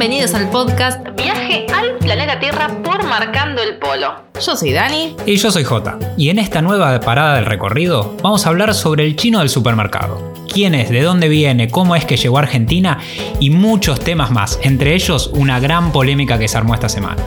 Bienvenidos 0.00 0.32
al 0.32 0.48
podcast 0.48 1.06
Viaje 1.14 1.66
al 1.74 1.98
planeta 1.98 2.40
Tierra 2.40 2.68
por 2.82 3.04
Marcando 3.04 3.60
el 3.60 3.76
Polo. 3.76 4.14
Yo 4.40 4.56
soy 4.56 4.72
Dani. 4.72 5.14
Y 5.26 5.36
yo 5.36 5.50
soy 5.50 5.62
Jota. 5.62 5.98
Y 6.16 6.30
en 6.30 6.38
esta 6.38 6.62
nueva 6.62 6.98
parada 7.00 7.34
del 7.34 7.44
recorrido 7.44 8.16
vamos 8.22 8.46
a 8.46 8.48
hablar 8.48 8.72
sobre 8.72 9.04
el 9.04 9.14
chino 9.14 9.40
del 9.40 9.50
supermercado. 9.50 10.32
¿Quién 10.50 10.74
es? 10.74 10.88
¿De 10.88 11.02
dónde 11.02 11.28
viene? 11.28 11.68
¿Cómo 11.68 11.96
es 11.96 12.06
que 12.06 12.16
llegó 12.16 12.38
a 12.38 12.40
Argentina? 12.40 12.98
Y 13.40 13.50
muchos 13.50 14.00
temas 14.00 14.30
más, 14.30 14.58
entre 14.62 14.94
ellos 14.94 15.30
una 15.34 15.60
gran 15.60 15.92
polémica 15.92 16.38
que 16.38 16.48
se 16.48 16.56
armó 16.56 16.72
esta 16.72 16.88
semana. 16.88 17.22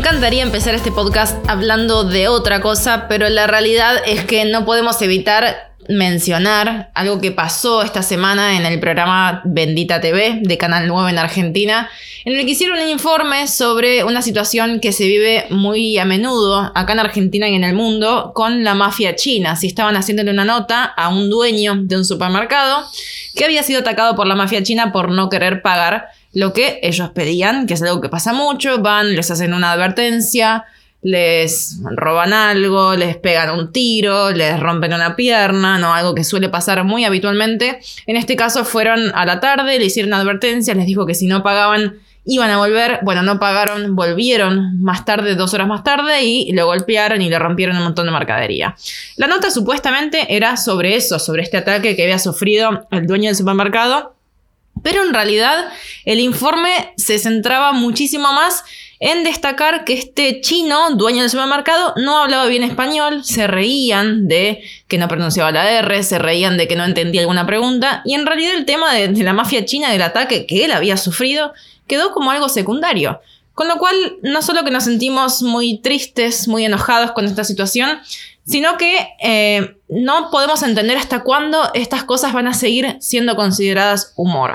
Encantaría 0.00 0.42
empezar 0.42 0.74
este 0.74 0.90
podcast 0.90 1.36
hablando 1.46 2.04
de 2.04 2.26
otra 2.26 2.62
cosa, 2.62 3.06
pero 3.06 3.28
la 3.28 3.46
realidad 3.46 3.96
es 4.06 4.24
que 4.24 4.46
no 4.46 4.64
podemos 4.64 5.02
evitar 5.02 5.74
mencionar 5.90 6.90
algo 6.94 7.20
que 7.20 7.32
pasó 7.32 7.82
esta 7.82 8.02
semana 8.02 8.56
en 8.56 8.64
el 8.64 8.80
programa 8.80 9.42
Bendita 9.44 10.00
TV 10.00 10.38
de 10.40 10.56
Canal 10.56 10.88
9 10.88 11.10
en 11.10 11.18
Argentina, 11.18 11.90
en 12.24 12.34
el 12.34 12.46
que 12.46 12.52
hicieron 12.52 12.78
un 12.78 12.88
informe 12.88 13.46
sobre 13.46 14.02
una 14.02 14.22
situación 14.22 14.80
que 14.80 14.92
se 14.92 15.04
vive 15.04 15.44
muy 15.50 15.98
a 15.98 16.06
menudo 16.06 16.72
acá 16.74 16.94
en 16.94 17.00
Argentina 17.00 17.46
y 17.50 17.54
en 17.54 17.64
el 17.64 17.74
mundo 17.74 18.32
con 18.34 18.64
la 18.64 18.74
mafia 18.74 19.16
china. 19.16 19.54
Si 19.54 19.66
estaban 19.66 19.96
haciéndole 19.96 20.30
una 20.30 20.46
nota 20.46 20.84
a 20.84 21.10
un 21.10 21.28
dueño 21.28 21.74
de 21.76 21.98
un 21.98 22.06
supermercado 22.06 22.86
que 23.36 23.44
había 23.44 23.62
sido 23.62 23.80
atacado 23.80 24.16
por 24.16 24.26
la 24.26 24.34
mafia 24.34 24.62
china 24.62 24.92
por 24.92 25.10
no 25.10 25.28
querer 25.28 25.60
pagar 25.60 26.08
lo 26.32 26.52
que 26.52 26.80
ellos 26.82 27.10
pedían, 27.10 27.66
que 27.66 27.74
es 27.74 27.82
algo 27.82 28.00
que 28.00 28.08
pasa 28.08 28.32
mucho, 28.32 28.78
van, 28.78 29.14
les 29.14 29.30
hacen 29.30 29.52
una 29.52 29.72
advertencia, 29.72 30.64
les 31.02 31.78
roban 31.96 32.32
algo, 32.32 32.94
les 32.94 33.16
pegan 33.16 33.58
un 33.58 33.72
tiro, 33.72 34.30
les 34.30 34.60
rompen 34.60 34.92
una 34.92 35.16
pierna, 35.16 35.78
¿no? 35.78 35.94
Algo 35.94 36.14
que 36.14 36.24
suele 36.24 36.48
pasar 36.48 36.84
muy 36.84 37.04
habitualmente. 37.04 37.80
En 38.06 38.16
este 38.16 38.36
caso 38.36 38.64
fueron 38.64 39.12
a 39.14 39.24
la 39.24 39.40
tarde, 39.40 39.78
le 39.78 39.86
hicieron 39.86 40.12
advertencia, 40.12 40.74
les 40.74 40.86
dijo 40.86 41.06
que 41.06 41.14
si 41.14 41.26
no 41.26 41.42
pagaban 41.42 41.98
iban 42.26 42.50
a 42.50 42.58
volver. 42.58 43.00
Bueno, 43.02 43.22
no 43.22 43.40
pagaron, 43.40 43.96
volvieron 43.96 44.80
más 44.82 45.04
tarde, 45.06 45.34
dos 45.34 45.54
horas 45.54 45.66
más 45.66 45.82
tarde, 45.82 46.22
y 46.22 46.52
lo 46.52 46.66
golpearon 46.66 47.22
y 47.22 47.30
le 47.30 47.38
rompieron 47.38 47.76
un 47.78 47.84
montón 47.84 48.06
de 48.06 48.12
mercadería. 48.12 48.76
La 49.16 49.26
nota 49.26 49.50
supuestamente 49.50 50.36
era 50.36 50.56
sobre 50.58 50.96
eso, 50.96 51.18
sobre 51.18 51.42
este 51.42 51.56
ataque 51.56 51.96
que 51.96 52.04
había 52.04 52.18
sufrido 52.18 52.86
el 52.90 53.06
dueño 53.06 53.28
del 53.28 53.36
supermercado 53.36 54.19
pero 54.82 55.02
en 55.02 55.12
realidad 55.12 55.70
el 56.04 56.20
informe 56.20 56.92
se 56.96 57.18
centraba 57.18 57.72
muchísimo 57.72 58.32
más 58.32 58.64
en 59.00 59.24
destacar 59.24 59.84
que 59.84 59.94
este 59.94 60.42
chino, 60.42 60.90
dueño 60.90 61.22
del 61.22 61.30
supermercado, 61.30 61.94
no 61.96 62.18
hablaba 62.18 62.46
bien 62.46 62.62
español, 62.62 63.24
se 63.24 63.46
reían 63.46 64.28
de 64.28 64.62
que 64.88 64.98
no 64.98 65.08
pronunciaba 65.08 65.50
la 65.50 65.70
R, 65.70 66.02
se 66.02 66.18
reían 66.18 66.58
de 66.58 66.68
que 66.68 66.76
no 66.76 66.84
entendía 66.84 67.22
alguna 67.22 67.46
pregunta, 67.46 68.02
y 68.04 68.14
en 68.14 68.26
realidad 68.26 68.54
el 68.54 68.66
tema 68.66 68.92
de, 68.92 69.08
la 69.08 69.32
mafia 69.32 69.64
china, 69.64 69.90
del 69.90 70.02
ataque 70.02 70.44
que 70.44 70.66
él 70.66 70.72
había 70.72 70.98
sufrido, 70.98 71.54
quedó 71.86 72.12
como 72.12 72.30
algo 72.30 72.50
secundario. 72.50 73.20
Con 73.54 73.68
lo 73.68 73.78
cual, 73.78 73.94
no 74.22 74.42
solo 74.42 74.64
que 74.64 74.70
nos 74.70 74.84
sentimos 74.84 75.42
muy 75.42 75.78
tristes, 75.78 76.46
muy 76.46 76.64
enojados 76.66 77.12
con 77.12 77.24
esta 77.24 77.44
situación, 77.44 78.00
sino 78.50 78.76
que 78.76 79.14
eh, 79.22 79.76
no 79.88 80.28
podemos 80.32 80.64
entender 80.64 80.96
hasta 80.96 81.22
cuándo 81.22 81.70
estas 81.72 82.02
cosas 82.02 82.32
van 82.32 82.48
a 82.48 82.54
seguir 82.54 82.96
siendo 82.98 83.36
consideradas 83.36 84.12
humor. 84.16 84.54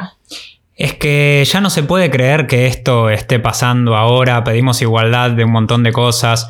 Es 0.75 0.95
que 0.95 1.41
ya 1.45 1.61
no 1.61 1.69
se 1.69 1.83
puede 1.83 2.11
creer 2.11 2.47
que 2.47 2.67
esto 2.67 3.09
esté 3.09 3.39
pasando 3.39 3.95
ahora, 3.95 4.43
pedimos 4.43 4.81
igualdad 4.81 5.31
de 5.31 5.45
un 5.45 5.51
montón 5.51 5.83
de 5.83 5.93
cosas, 5.93 6.49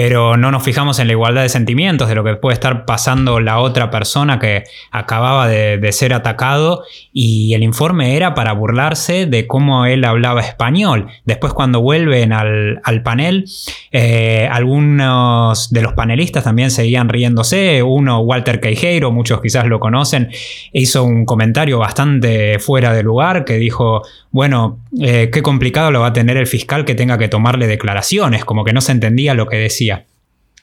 pero 0.00 0.36
no 0.36 0.52
nos 0.52 0.62
fijamos 0.62 1.00
en 1.00 1.08
la 1.08 1.14
igualdad 1.14 1.42
de 1.42 1.48
sentimientos, 1.48 2.08
de 2.08 2.14
lo 2.14 2.22
que 2.22 2.36
puede 2.36 2.54
estar 2.54 2.84
pasando 2.84 3.40
la 3.40 3.58
otra 3.58 3.90
persona 3.90 4.38
que 4.38 4.62
acababa 4.92 5.48
de, 5.48 5.90
ser 5.90 6.14
atacado 6.14 6.84
y 7.12 7.52
el 7.54 7.64
informe 7.64 8.14
era 8.14 8.32
para 8.32 8.52
burlarse 8.52 9.26
de 9.26 9.48
cómo 9.48 9.86
él 9.86 10.04
hablaba 10.04 10.40
español. 10.40 11.08
Después 11.24 11.52
cuando 11.52 11.80
vuelven 11.80 12.32
al, 12.32 13.02
panel, 13.02 13.46
eh, 13.90 14.48
algunos 14.48 15.68
de 15.70 15.82
los 15.82 15.94
panelistas 15.94 16.44
también 16.44 16.70
seguían 16.70 17.08
riéndose, 17.08 17.82
uno, 17.82 18.20
Walter 18.20 18.60
Queijeiro, 18.60 19.10
muchos 19.10 19.40
quizás 19.40 19.66
lo 19.66 19.80
conocen, 19.80 20.30
hizo 20.72 21.02
un 21.02 21.24
comentario 21.24 21.80
bastante 21.80 22.60
fuera 22.60 22.92
de 22.92 23.02
lugar 23.02 23.44
que 23.44 23.54
dijo, 23.54 24.02
bueno, 24.30 24.78
eh, 25.00 25.30
qué 25.32 25.42
complicado 25.42 25.90
lo 25.90 26.02
va 26.02 26.08
a 26.08 26.12
tener 26.12 26.36
el 26.36 26.46
fiscal 26.46 26.84
que 26.84 26.94
tenga 26.94 27.18
que 27.18 27.26
tomarle 27.26 27.66
declaraciones, 27.66 28.44
como 28.44 28.62
que 28.62 28.72
no 28.72 28.80
se 28.80 28.92
entendía 28.92 29.34
lo 29.34 29.48
que 29.48 29.56
decía. 29.56 29.87
Yeah. 29.88 30.02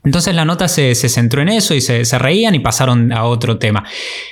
Entonces 0.05 0.35
la 0.35 0.45
nota 0.45 0.67
se, 0.67 0.93
centró 0.95 1.41
en 1.41 1.49
eso 1.49 1.73
y 1.73 1.81
se, 1.81 2.03
reían 2.19 2.53
y 2.53 2.59
pasaron 2.59 3.11
a 3.11 3.25
otro 3.25 3.57
tema. 3.57 3.83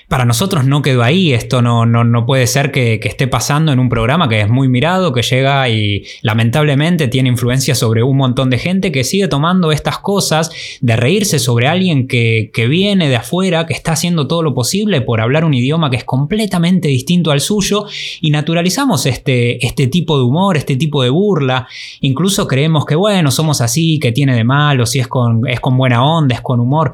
Para 0.08 0.24
nosotros 0.24 0.66
no 0.66 0.84
quedó 0.84 1.02
ahí, 1.02 1.34
esto 1.34 1.64
no, 1.64 1.86
no, 1.86 2.26
puede 2.26 2.46
ser 2.46 2.72
que, 2.72 3.00
esté 3.04 3.28
pasando 3.28 3.72
en 3.72 3.80
un 3.80 3.90
programa 3.90 4.30
que 4.30 4.42
es 4.42 4.50
muy 4.50 4.68
mirado, 4.68 5.12
que 5.12 5.24
llega 5.24 5.68
y 5.70 6.04
lamentablemente 6.22 7.08
tiene 7.08 7.30
influencia 7.30 7.76
sobre 7.76 8.04
un 8.04 8.18
montón 8.18 8.50
de 8.50 8.60
gente 8.60 8.92
que 8.92 9.04
sigue 9.04 9.28
tomando 9.28 9.72
estas 9.72 9.98
cosas 9.98 10.52
de 10.80 10.96
reírse 10.96 11.40
sobre 11.40 11.68
alguien 11.68 12.08
que, 12.08 12.52
viene 12.70 13.10
de 13.10 13.18
afuera, 13.18 13.66
que 13.66 13.74
está 13.74 13.92
haciendo 13.92 14.28
todo 14.28 14.42
lo 14.42 14.54
posible 14.54 15.02
por 15.02 15.20
hablar 15.20 15.44
un 15.44 15.54
idioma 15.54 15.90
que 15.90 15.98
es 15.98 16.06
completamente 16.06 16.88
distinto 16.88 17.32
al 17.32 17.42
suyo 17.42 17.86
y 18.22 18.32
naturalizamos 18.32 19.06
este, 19.06 19.66
este 19.66 19.88
tipo 19.88 20.18
de 20.18 20.24
humor, 20.24 20.56
este 20.56 20.76
tipo 20.76 21.04
de 21.04 21.10
burla. 21.10 21.68
Incluso 22.02 22.48
creemos 22.48 22.86
que 22.86 22.96
bueno, 22.96 23.32
somos 23.32 23.60
así, 23.60 24.00
que 24.00 24.12
tiene 24.12 24.36
de 24.36 24.44
malo, 24.44 24.86
si 24.86 25.00
es 25.00 25.08
con 25.08 25.46
con 25.64 25.76
buena 25.78 26.06
onda, 26.06 26.36
es 26.36 26.42
con 26.42 26.60
humor. 26.60 26.94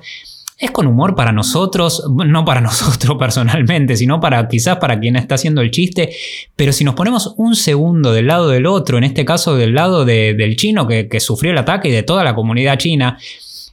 Es 0.57 0.71
con 0.71 0.87
humor 0.87 1.15
para 1.15 1.31
nosotros, 1.31 2.03
no 2.09 2.45
para 2.45 2.61
nosotros 2.69 3.17
personalmente, 3.17 3.97
sino 3.97 4.21
para 4.21 4.47
quizás 4.47 4.77
para 4.77 4.99
quien 4.99 5.17
está 5.17 5.35
haciendo 5.35 5.61
el 5.61 5.71
chiste. 5.71 6.11
Pero 6.55 6.71
si 6.71 6.85
nos 6.85 6.95
ponemos 6.95 7.33
un 7.37 7.55
segundo 7.55 8.13
del 8.13 8.27
lado 8.27 8.47
del 8.49 8.65
otro, 8.65 8.97
en 8.97 9.03
este 9.03 9.25
caso 9.25 9.55
del 9.55 9.73
lado 9.73 10.05
del 10.05 10.55
chino 10.55 10.87
que, 10.87 11.19
sufrió 11.19 11.51
el 11.51 11.57
ataque 11.57 11.89
y 11.89 11.91
de 11.91 12.03
toda 12.03 12.23
la 12.23 12.35
comunidad 12.35 12.77
china, 12.77 13.17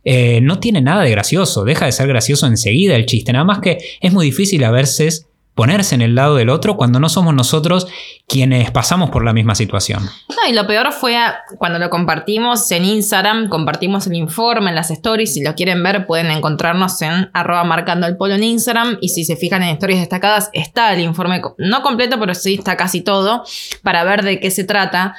eh, 0.05 0.41
no 0.41 0.59
tiene 0.61 0.81
nada 0.81 1.03
de 1.03 1.11
gracioso, 1.11 1.65
deja 1.65 1.87
de 1.87 1.93
ser 1.93 2.09
gracioso 2.09 2.47
enseguida 2.47 2.97
el 2.97 3.07
chiste. 3.07 3.33
Nada 3.33 3.45
más 3.45 3.59
que 3.59 3.78
es 4.01 4.13
muy 4.13 4.27
difícil 4.27 4.65
a 4.65 4.71
veces 4.71 5.27
ponerse 5.56 5.94
en 5.94 6.03
el 6.03 6.15
lado 6.15 6.37
del 6.37 6.50
otro 6.50 6.77
cuando 6.77 7.00
no 7.00 7.09
somos 7.09 7.34
nosotros 7.34 7.89
quienes 8.28 8.71
pasamos 8.71 9.09
por 9.11 9.25
la 9.25 9.33
misma 9.33 9.55
situación. 9.55 10.03
No, 10.28 10.49
y 10.49 10.53
lo 10.53 10.67
peor 10.67 10.93
fue 10.93 11.17
cuando 11.59 11.78
lo 11.78 11.89
compartimos 11.89 12.71
en 12.71 12.84
Instagram, 12.84 13.49
compartimos 13.49 14.06
el 14.06 14.15
informe 14.15 14.69
en 14.69 14.77
las 14.77 14.91
stories, 14.91 15.33
si 15.33 15.43
lo 15.43 15.55
quieren 15.55 15.83
ver 15.83 16.06
pueden 16.06 16.31
encontrarnos 16.31 17.00
en 17.00 17.31
arroba 17.33 17.65
marcando 17.65 18.06
el 18.06 18.19
polo 18.19 18.34
en 18.34 18.45
Instagram 18.45 18.99
y 19.00 19.09
si 19.09 19.25
se 19.25 19.34
fijan 19.34 19.62
en 19.62 19.71
historias 19.71 20.00
destacadas 20.00 20.50
está 20.53 20.93
el 20.93 21.00
informe, 21.00 21.41
no 21.56 21.83
completo, 21.83 22.21
pero 22.21 22.34
sí 22.34 22.55
está 22.55 22.77
casi 22.77 23.00
todo, 23.00 23.43
para 23.83 24.05
ver 24.05 24.22
de 24.22 24.39
qué 24.39 24.50
se 24.50 24.65
trata. 24.65 25.16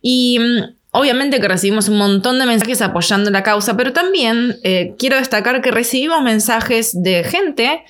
Y 0.00 0.38
mm, 0.38 0.80
Obviamente 0.92 1.38
que 1.38 1.46
recibimos 1.46 1.88
un 1.88 1.98
montón 1.98 2.40
de 2.40 2.46
mensajes 2.46 2.82
apoyando 2.82 3.30
la 3.30 3.44
causa, 3.44 3.76
pero 3.76 3.92
también 3.92 4.56
eh, 4.64 4.96
quiero 4.98 5.14
destacar 5.14 5.62
que 5.62 5.70
recibimos 5.70 6.20
mensajes 6.20 7.00
de 7.00 7.22
gente 7.22 7.84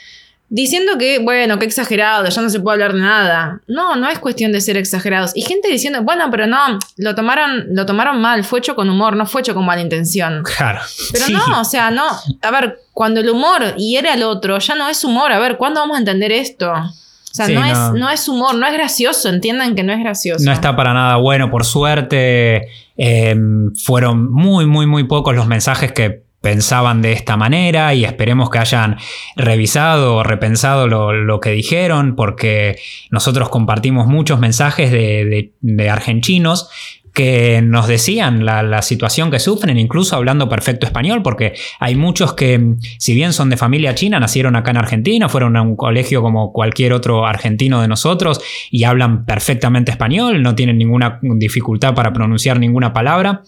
diciendo 0.50 0.98
que, 0.98 1.20
bueno, 1.20 1.58
qué 1.58 1.64
exagerado, 1.64 2.28
ya 2.28 2.42
no 2.42 2.50
se 2.50 2.60
puede 2.60 2.74
hablar 2.74 2.92
de 2.92 3.00
nada. 3.00 3.60
No, 3.68 3.96
no 3.96 4.08
es 4.08 4.18
cuestión 4.18 4.52
de 4.52 4.60
ser 4.60 4.76
exagerados. 4.76 5.30
Y 5.34 5.42
gente 5.42 5.68
diciendo, 5.68 6.02
bueno, 6.02 6.28
pero 6.30 6.46
no, 6.46 6.58
lo 6.96 7.14
tomaron, 7.14 7.68
lo 7.70 7.86
tomaron 7.86 8.20
mal, 8.20 8.44
fue 8.44 8.58
hecho 8.58 8.74
con 8.74 8.90
humor, 8.90 9.16
no 9.16 9.24
fue 9.26 9.40
hecho 9.40 9.54
con 9.54 9.64
mala 9.64 9.80
intención. 9.80 10.42
Claro. 10.42 10.80
Pero 11.12 11.28
no, 11.28 11.60
o 11.60 11.64
sea, 11.64 11.90
no. 11.90 12.04
A 12.42 12.50
ver, 12.50 12.80
cuando 12.92 13.20
el 13.20 13.30
humor 13.30 13.76
hiere 13.76 14.10
al 14.10 14.24
otro, 14.24 14.58
ya 14.58 14.74
no 14.74 14.88
es 14.88 15.04
humor. 15.04 15.32
A 15.32 15.38
ver, 15.38 15.56
¿cuándo 15.56 15.80
vamos 15.80 15.96
a 15.96 16.00
entender 16.00 16.32
esto? 16.32 16.70
O 16.72 17.32
sea, 17.32 17.46
no, 17.46 17.64
Es, 17.64 17.78
no 17.94 18.10
es 18.10 18.28
humor, 18.28 18.56
no 18.56 18.66
es 18.66 18.72
gracioso, 18.72 19.28
entiendan 19.28 19.76
que 19.76 19.84
no 19.84 19.92
es 19.92 20.00
gracioso. 20.00 20.44
No 20.44 20.52
está 20.52 20.74
para 20.74 20.92
nada 20.92 21.16
bueno, 21.16 21.48
por 21.48 21.64
suerte. 21.64 22.68
Eh, 22.96 23.36
fueron 23.76 24.30
muy, 24.32 24.66
muy, 24.66 24.86
muy 24.86 25.04
pocos 25.04 25.34
los 25.34 25.46
mensajes 25.46 25.92
que 25.92 26.24
pensaban 26.40 27.02
de 27.02 27.12
esta 27.12 27.36
manera 27.36 27.94
y 27.94 28.04
esperemos 28.04 28.50
que 28.50 28.58
hayan 28.58 28.96
revisado 29.36 30.16
o 30.16 30.22
repensado 30.22 30.86
lo, 30.86 31.40
que 31.40 31.50
dijeron 31.50 32.16
porque 32.16 32.78
nosotros 33.10 33.48
compartimos 33.48 34.06
muchos 34.06 34.40
mensajes 34.40 34.90
de, 34.90 35.52
argentinos 35.90 36.70
que 37.12 37.60
nos 37.60 37.88
decían 37.88 38.44
la, 38.44 38.82
situación 38.82 39.30
que 39.30 39.38
sufren, 39.38 39.76
incluso 39.78 40.16
hablando 40.16 40.48
perfecto 40.48 40.86
español, 40.86 41.22
porque 41.22 41.54
hay 41.78 41.96
muchos 41.96 42.34
que, 42.34 42.76
si 42.98 43.14
bien 43.14 43.32
son 43.32 43.50
de 43.50 43.56
familia 43.56 43.94
china, 43.94 44.20
nacieron 44.20 44.56
acá 44.56 44.70
en 44.70 44.76
Argentina, 44.78 45.28
fueron 45.28 45.56
a 45.56 45.62
un 45.62 45.76
colegio 45.76 46.22
como 46.22 46.52
cualquier 46.52 46.92
otro 46.92 47.26
argentino 47.26 47.82
de 47.82 47.88
nosotros 47.88 48.40
y 48.70 48.84
hablan 48.84 49.26
perfectamente 49.26 49.90
español, 49.90 50.42
no 50.42 50.54
tienen 50.54 50.78
ninguna 50.78 51.18
dificultad 51.20 51.94
para 51.94 52.12
pronunciar 52.12 52.58
ninguna 52.58 52.92
palabra. 52.92 53.42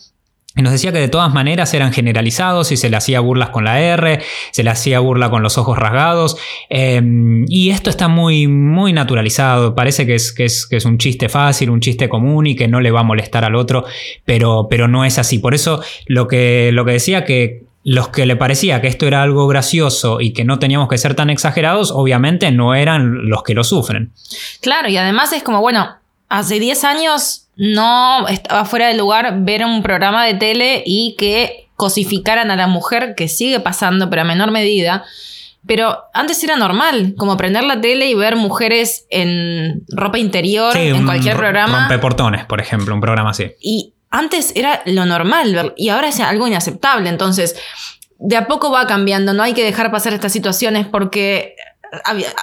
Nos 0.55 0.73
decía 0.73 0.93
que 0.93 0.99
de 0.99 1.09
todas 1.09 1.33
maneras 1.33 1.73
eran 1.73 1.93
generalizados 1.93 2.73
y 2.73 2.77
se 2.77 2.91
le 2.91 2.97
hacía 2.99 3.21
burlas 3.21 3.49
con 3.49 3.65
la 3.65 3.81
R, 3.81 4.21
se 4.51 4.63
le 4.63 4.69
hacía 4.69 5.01
burla 5.01 5.31
con 5.31 5.43
los 5.43 5.57
ojos 5.57 5.79
rasgados. 5.79 6.37
Em, 6.69 7.47
y 7.49 7.71
esto 7.71 7.89
está 7.89 8.09
muy, 8.09 8.49
muy 8.49 8.93
naturalizado. 8.93 9.75
Parece 9.75 10.07
que 10.07 10.15
es, 10.15 10.33
que, 10.33 10.45
es, 10.45 10.67
que 10.67 10.77
es, 10.77 10.85
un 10.85 10.99
chiste 10.99 11.31
fácil, 11.31 11.71
un 11.71 11.81
chiste 11.81 12.09
común 12.09 12.47
y 12.47 12.55
que 12.55 12.69
no 12.69 12.81
le 12.81 12.91
va 12.91 13.01
a 13.01 13.05
molestar 13.05 13.47
al 13.47 13.55
otro, 13.55 13.87
pero, 14.27 14.67
pero 14.69 14.89
no 14.89 15.07
es 15.07 15.19
así. 15.19 15.39
Por 15.39 15.55
eso 15.55 15.83
lo 16.07 16.29
que, 16.29 16.71
lo 16.73 16.85
que 16.85 16.93
decía 16.93 17.25
que 17.25 17.65
los 17.85 18.09
que 18.09 18.27
le 18.27 18.37
parecía 18.37 18.81
que 18.81 18.87
esto 18.87 19.07
era 19.07 19.23
algo 19.23 19.49
gracioso 19.49 20.21
y 20.21 20.33
que 20.33 20.45
no 20.45 20.59
teníamos 20.59 20.89
que 20.89 20.99
ser 20.99 21.15
tan 21.15 21.31
exagerados, 21.31 21.91
obviamente 21.91 22.51
no 22.53 22.75
eran 22.75 23.29
los 23.29 23.43
que 23.43 23.55
lo 23.55 23.65
sufren. 23.65 24.13
Claro, 24.61 24.89
y 24.89 24.97
además 24.97 25.33
es 25.33 25.43
como, 25.43 25.61
bueno, 25.61 25.89
hace 26.33 26.59
10 26.59 26.85
años 26.85 27.49
no 27.57 28.27
estaba 28.27 28.65
fuera 28.65 28.89
de 28.89 28.95
lugar 28.95 29.41
ver 29.41 29.65
un 29.67 29.83
programa 29.83 30.25
de 30.25 30.33
tele 30.35 30.83
y 30.87 31.15
que 31.19 31.69
cosificaran 31.77 32.51
a 32.51 32.57
la 32.57 32.67
mujer, 32.67 33.15
que 33.15 33.29
sigue 33.29 33.61
pasando, 33.61 34.09
pero 34.09 34.23
a 34.23 34.25
menor 34.25 34.51
medida. 34.51 35.05
Pero 35.67 36.05
antes 36.15 36.43
era 36.43 36.57
normal, 36.57 37.15
como 37.19 37.37
prender 37.37 37.65
la 37.65 37.81
tele 37.81 38.09
y 38.09 38.15
ver 38.15 38.37
mujeres 38.37 39.07
en 39.11 39.85
ropa 39.89 40.19
interior 40.19 40.75
en 40.75 41.05
cualquier 41.05 41.37
programa. 41.37 41.87
portones, 42.01 42.47
por 42.47 42.61
ejemplo, 42.61 42.95
un 42.95 43.03
programa 43.03 43.31
así. 43.31 43.53
Y 43.61 43.93
antes 44.11 44.53
era 44.57 44.83
lo 44.87 45.05
normal 45.05 45.75
y 45.77 45.91
ahora 45.91 46.09
es 46.09 46.19
algo 46.19 46.49
inaceptable. 46.49 47.11
Entonces, 47.11 47.57
de 48.19 48.37
a 48.37 48.47
poco 48.47 48.71
va 48.71 48.87
cambiando, 48.87 49.35
no 49.35 49.43
hay 49.43 49.53
que 49.53 49.65
dejar 49.65 49.91
pasar 49.91 50.15
estas 50.15 50.33
situaciones 50.33 50.87
porque 50.87 51.57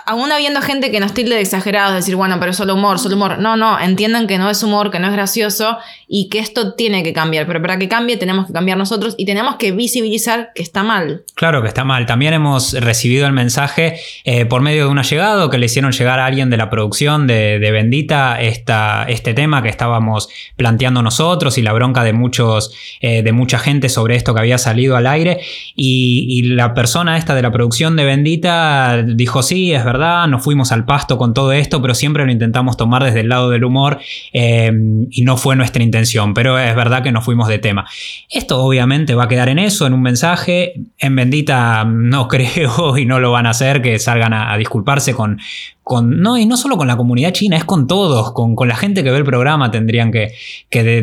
aún 0.05 0.31
habiendo 0.31 0.61
gente 0.61 0.91
que 0.91 0.99
nos 0.99 1.13
tilde 1.15 1.35
de 1.35 1.41
exagerados, 1.41 1.95
decir, 1.95 2.15
bueno, 2.15 2.37
pero 2.39 2.53
solo 2.53 2.75
humor, 2.75 2.99
solo 2.99 3.15
humor. 3.15 3.39
No, 3.39 3.57
no, 3.57 3.79
entiendan 3.79 4.27
que 4.27 4.37
no 4.37 4.49
es 4.49 4.61
humor, 4.61 4.91
que 4.91 4.99
no 4.99 5.07
es 5.07 5.13
gracioso 5.13 5.79
y 6.07 6.29
que 6.29 6.37
esto 6.37 6.75
tiene 6.75 7.01
que 7.01 7.13
cambiar. 7.13 7.47
Pero 7.47 7.59
para 7.59 7.79
que 7.79 7.89
cambie 7.89 8.17
tenemos 8.17 8.45
que 8.45 8.53
cambiar 8.53 8.77
nosotros 8.77 9.15
y 9.17 9.25
tenemos 9.25 9.55
que 9.55 9.71
visibilizar 9.71 10.51
que 10.53 10.61
está 10.61 10.83
mal. 10.83 11.23
Claro 11.33 11.63
que 11.63 11.67
está 11.67 11.83
mal. 11.83 12.05
También 12.05 12.33
hemos 12.33 12.73
recibido 12.73 13.25
el 13.25 13.33
mensaje 13.33 13.99
eh, 14.23 14.45
por 14.45 14.61
medio 14.61 14.85
de 14.85 14.91
un 14.91 14.99
allegado 14.99 15.49
que 15.49 15.57
le 15.57 15.65
hicieron 15.65 15.93
llegar 15.93 16.19
a 16.19 16.27
alguien 16.27 16.51
de 16.51 16.57
la 16.57 16.69
producción 16.69 17.25
de, 17.25 17.57
Bendita 17.69 18.41
esta, 18.41 19.05
este 19.07 19.33
tema 19.33 19.61
que 19.61 19.69
estábamos 19.69 20.29
planteando 20.57 21.01
nosotros 21.01 21.57
y 21.57 21.61
la 21.61 21.71
bronca 21.71 22.03
de, 22.03 22.13
muchos, 22.13 22.73
eh, 22.99 23.21
de 23.21 23.31
mucha 23.31 23.57
gente 23.59 23.89
sobre 23.89 24.15
esto 24.15 24.33
que 24.33 24.41
había 24.41 24.57
salido 24.57 24.95
al 24.95 25.07
aire. 25.07 25.39
Y, 25.75 26.25
y 26.29 26.43
la 26.43 26.73
persona 26.75 27.17
esta 27.17 27.33
de 27.33 27.41
la 27.41 27.51
producción 27.51 27.95
de 27.95 28.05
Bendita 28.05 29.03
dijo, 29.03 29.38
sí, 29.41 29.73
es 29.73 29.83
verdad, 29.83 30.27
nos 30.27 30.43
fuimos 30.43 30.71
al 30.71 30.85
pasto 30.85 31.17
con 31.17 31.33
todo 31.33 31.51
esto, 31.51 31.81
pero 31.81 31.93
siempre 31.93 32.25
lo 32.25 32.31
intentamos 32.31 32.77
tomar 32.77 33.03
desde 33.03 33.21
el 33.21 33.29
lado 33.29 33.49
del 33.49 33.63
humor 33.63 33.99
eh, 34.33 34.71
y 35.09 35.21
no 35.23 35.37
fue 35.37 35.55
nuestra 35.55 35.83
intención, 35.83 36.33
pero 36.33 36.57
es 36.57 36.75
verdad 36.75 37.03
que 37.03 37.11
nos 37.11 37.25
fuimos 37.25 37.47
de 37.47 37.59
tema. 37.59 37.85
Esto 38.29 38.61
obviamente 38.61 39.15
va 39.15 39.25
a 39.25 39.27
quedar 39.27 39.49
en 39.49 39.59
eso, 39.59 39.87
en 39.87 39.93
un 39.93 40.01
mensaje. 40.01 40.73
En 40.97 41.15
Bendita 41.15 41.83
no 41.85 42.27
creo 42.29 42.97
y 42.97 43.05
no 43.05 43.19
lo 43.19 43.31
van 43.31 43.45
a 43.45 43.51
hacer 43.51 43.81
que 43.81 43.99
salgan 43.99 44.33
a 44.33 44.57
disculparse 44.57 45.13
con, 45.13 45.39
no, 46.01 46.37
y 46.37 46.45
no 46.45 46.57
solo 46.57 46.77
con 46.77 46.87
la 46.87 46.95
comunidad 46.95 47.31
china, 47.31 47.57
es 47.57 47.65
con 47.65 47.87
todos, 47.87 48.33
con, 48.33 48.55
la 48.67 48.75
gente 48.75 49.03
que 49.03 49.11
ve 49.11 49.17
el 49.17 49.23
programa 49.23 49.71
tendrían 49.71 50.11
que, 50.11 50.33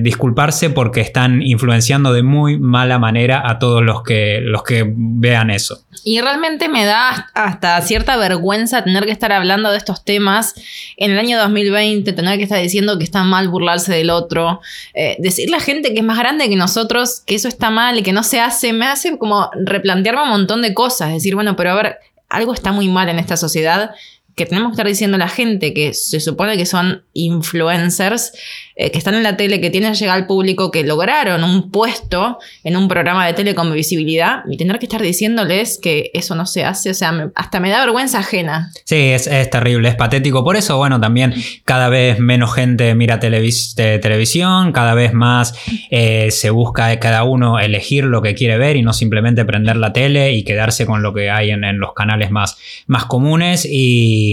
disculparse 0.01 0.71
porque 0.71 1.01
están 1.01 1.43
influenciando 1.43 2.13
de 2.13 2.23
muy 2.23 2.59
mala 2.59 2.99
manera 2.99 3.43
a 3.45 3.59
todos 3.59 3.83
los 3.83 4.03
que, 4.03 4.41
los 4.41 4.63
que 4.63 4.85
vean 4.87 5.51
eso. 5.51 5.85
Y 6.05 6.21
realmente 6.21 6.69
me 6.69 6.85
da 6.85 7.31
hasta 7.35 7.81
cierta 7.83 8.17
vergüenza 8.17 8.85
tener 8.85 9.05
que 9.05 9.13
estar 9.13 9.33
hablando 9.33 9.71
de 9.71 9.79
estos 9.79 10.05
temas 10.05 10.55
en 10.97 11.11
el 11.11 11.19
año 11.19 11.39
2020, 11.39 12.13
tener 12.13 12.39
que 12.39 12.45
estar 12.45 12.63
diciendo 12.63 12.99
que 12.99 13.05
está 13.05 13.25
mal 13.25 13.49
burlarse 13.49 13.93
del 13.93 14.11
otro, 14.11 14.61
eh, 14.95 15.17
decirle 15.19 15.57
a 15.57 15.61
gente 15.61 15.93
que 15.93 16.01
es 16.01 16.05
más 16.05 16.19
grande 16.19 16.49
que 16.49 16.57
nosotros 16.57 17.23
que 17.27 17.35
eso 17.35 17.49
está 17.49 17.71
mal 17.71 17.99
y 17.99 18.03
que 18.03 18.13
no 18.13 18.23
se 18.23 18.41
hace, 18.41 18.73
me 18.73 18.87
hace 18.87 19.19
como 19.19 19.51
replantearme 19.65 20.23
un 20.23 20.31
montón 20.31 20.63
de 20.63 20.75
cosas, 20.75 21.13
decir, 21.13 21.35
bueno, 21.35 21.57
pero 21.57 21.73
a 21.73 21.75
ver, 21.75 21.97
algo 22.29 22.53
está 22.53 22.73
muy 22.73 22.89
mal 22.89 23.09
en 23.09 23.19
esta 23.19 23.37
sociedad 23.37 23.91
que 24.37 24.45
tenemos 24.45 24.69
que 24.69 24.73
estar 24.75 24.87
diciendo 24.87 25.15
a 25.15 25.19
la 25.19 25.29
gente 25.29 25.73
que 25.73 25.95
se 25.95 26.21
supone 26.21 26.59
que 26.59 26.67
son 26.67 27.03
influencers, 27.15 28.33
eh, 28.77 28.91
que 28.91 28.99
están 28.99 29.15
en 29.15 29.23
la 29.23 29.39
tele, 29.39 29.63
que 29.63 29.71
tienen 29.71 29.95
que 29.95 29.99
llegar 29.99 30.15
al 30.15 30.27
público, 30.27 30.71
que 30.71 30.85
lograron 30.85 31.43
un 31.43 31.71
puesto 31.71 32.37
en 32.63 32.77
un 32.77 32.87
programa 32.87 33.27
de 33.27 33.33
tele 33.33 33.55
con 33.55 33.73
visibilidad, 33.73 34.43
y 34.51 34.59
tener 34.59 34.79
que 34.79 34.85
estar 34.85 35.01
diciéndoles 35.01 35.81
que 35.83 36.11
eso 36.13 36.35
no 36.35 36.45
se 36.45 36.65
hace, 36.65 36.91
o 36.91 36.95
sea, 36.95 37.31
hasta 37.35 37.61
me 37.61 37.71
da 37.71 37.81
vergüenza 37.81 38.19
ajena. 38.19 38.71
Sí, 38.85 38.97
es, 38.97 39.25
terrible, 39.49 39.89
es 39.89 39.95
patético. 39.95 40.45
Por 40.45 40.57
eso, 40.57 40.77
bueno, 40.77 41.01
también 41.01 41.33
cada 41.65 41.89
vez 41.89 42.19
menos 42.19 42.55
gente 42.55 42.95
mira 42.95 43.19
televisión, 43.19 44.73
cada 44.73 44.93
vez 44.93 45.15
más 45.15 45.55
eh, 45.91 46.31
se 46.31 46.51
busca 46.51 47.01
cada 47.01 47.25
uno 47.25 47.59
elegir 47.59 48.05
lo 48.05 48.21
que 48.21 48.35
quiere 48.35 48.59
ver 48.59 48.77
y 48.77 48.83
no 48.83 48.93
simplemente 48.93 49.47
prender 49.47 49.77
la 49.79 49.95
tele 49.95 50.35
y 50.35 50.45
quedarse 50.45 50.85
con 50.85 51.03
lo 51.03 51.15
que 51.15 51.31
hay 51.31 51.53
en, 51.53 51.65
en 51.65 51.79
los 51.79 51.95
canales 51.95 52.31
más, 52.31 52.59
más 52.87 53.07
comunes. 53.07 53.67
Y, 53.71 54.26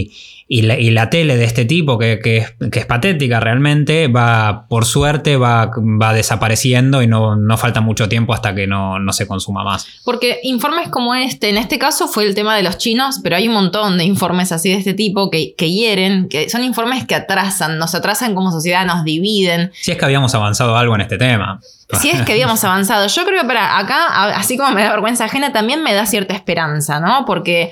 y 0.55 0.61
la, 0.61 1.09
tele 1.09 1.37
de 1.37 1.45
este 1.45 1.65
tipo, 1.65 1.97
que, 1.97 2.19
es, 2.59 2.85
patética 2.85 3.39
realmente, 3.39 4.07
va, 4.07 4.67
por 4.67 4.85
suerte, 4.85 5.37
va, 5.37 5.71
va 5.77 6.13
desapareciendo 6.13 7.01
y 7.01 7.07
no, 7.07 7.35
no, 7.35 7.57
falta 7.57 7.81
mucho 7.81 8.09
tiempo 8.09 8.33
hasta 8.33 8.53
que 8.53 8.67
no, 8.67 8.99
se 9.13 9.25
consuma 9.25 9.63
más. 9.63 9.87
Porque 10.03 10.41
informes 10.43 10.89
como 10.89 11.15
este, 11.15 11.49
en 11.49 11.57
este 11.57 11.79
caso 11.79 12.07
fue 12.07 12.25
el 12.25 12.35
tema 12.35 12.55
de 12.55 12.61
los 12.61 12.77
chinos, 12.77 13.19
pero 13.23 13.35
hay 13.35 13.47
un 13.47 13.53
montón 13.53 13.97
de 13.97 14.03
informes 14.03 14.51
así 14.51 14.69
de 14.69 14.75
este 14.75 14.93
tipo 14.93 15.31
que, 15.31 15.55
que 15.55 15.71
hieren, 15.71 16.27
que 16.27 16.49
son 16.49 16.63
informes 16.63 17.05
que 17.05 17.15
atrasan, 17.15 17.79
nos 17.79 17.95
atrasan 17.95 18.35
como 18.35 18.51
sociedad, 18.51 18.85
nos 18.85 19.03
dividen. 19.03 19.71
Si 19.73 19.91
es 19.91 19.97
que 19.97 20.05
habíamos 20.05 20.35
avanzado 20.35 20.77
algo 20.77 20.93
en 20.95 21.01
este 21.01 21.17
tema. 21.17 21.61
Si 21.99 22.09
es 22.09 22.21
que 22.23 22.33
habíamos 22.33 22.63
avanzado. 22.63 23.07
Yo 23.07 23.25
creo 23.25 23.41
que 23.41 23.47
para 23.47 23.77
acá, 23.77 24.35
así 24.35 24.57
como 24.57 24.71
me 24.71 24.83
da 24.83 24.91
vergüenza 24.91 25.25
ajena, 25.25 25.51
también 25.51 25.83
me 25.83 25.93
da 25.93 26.05
cierta 26.05 26.33
esperanza, 26.33 26.99
¿no? 26.99 27.25
Porque, 27.25 27.71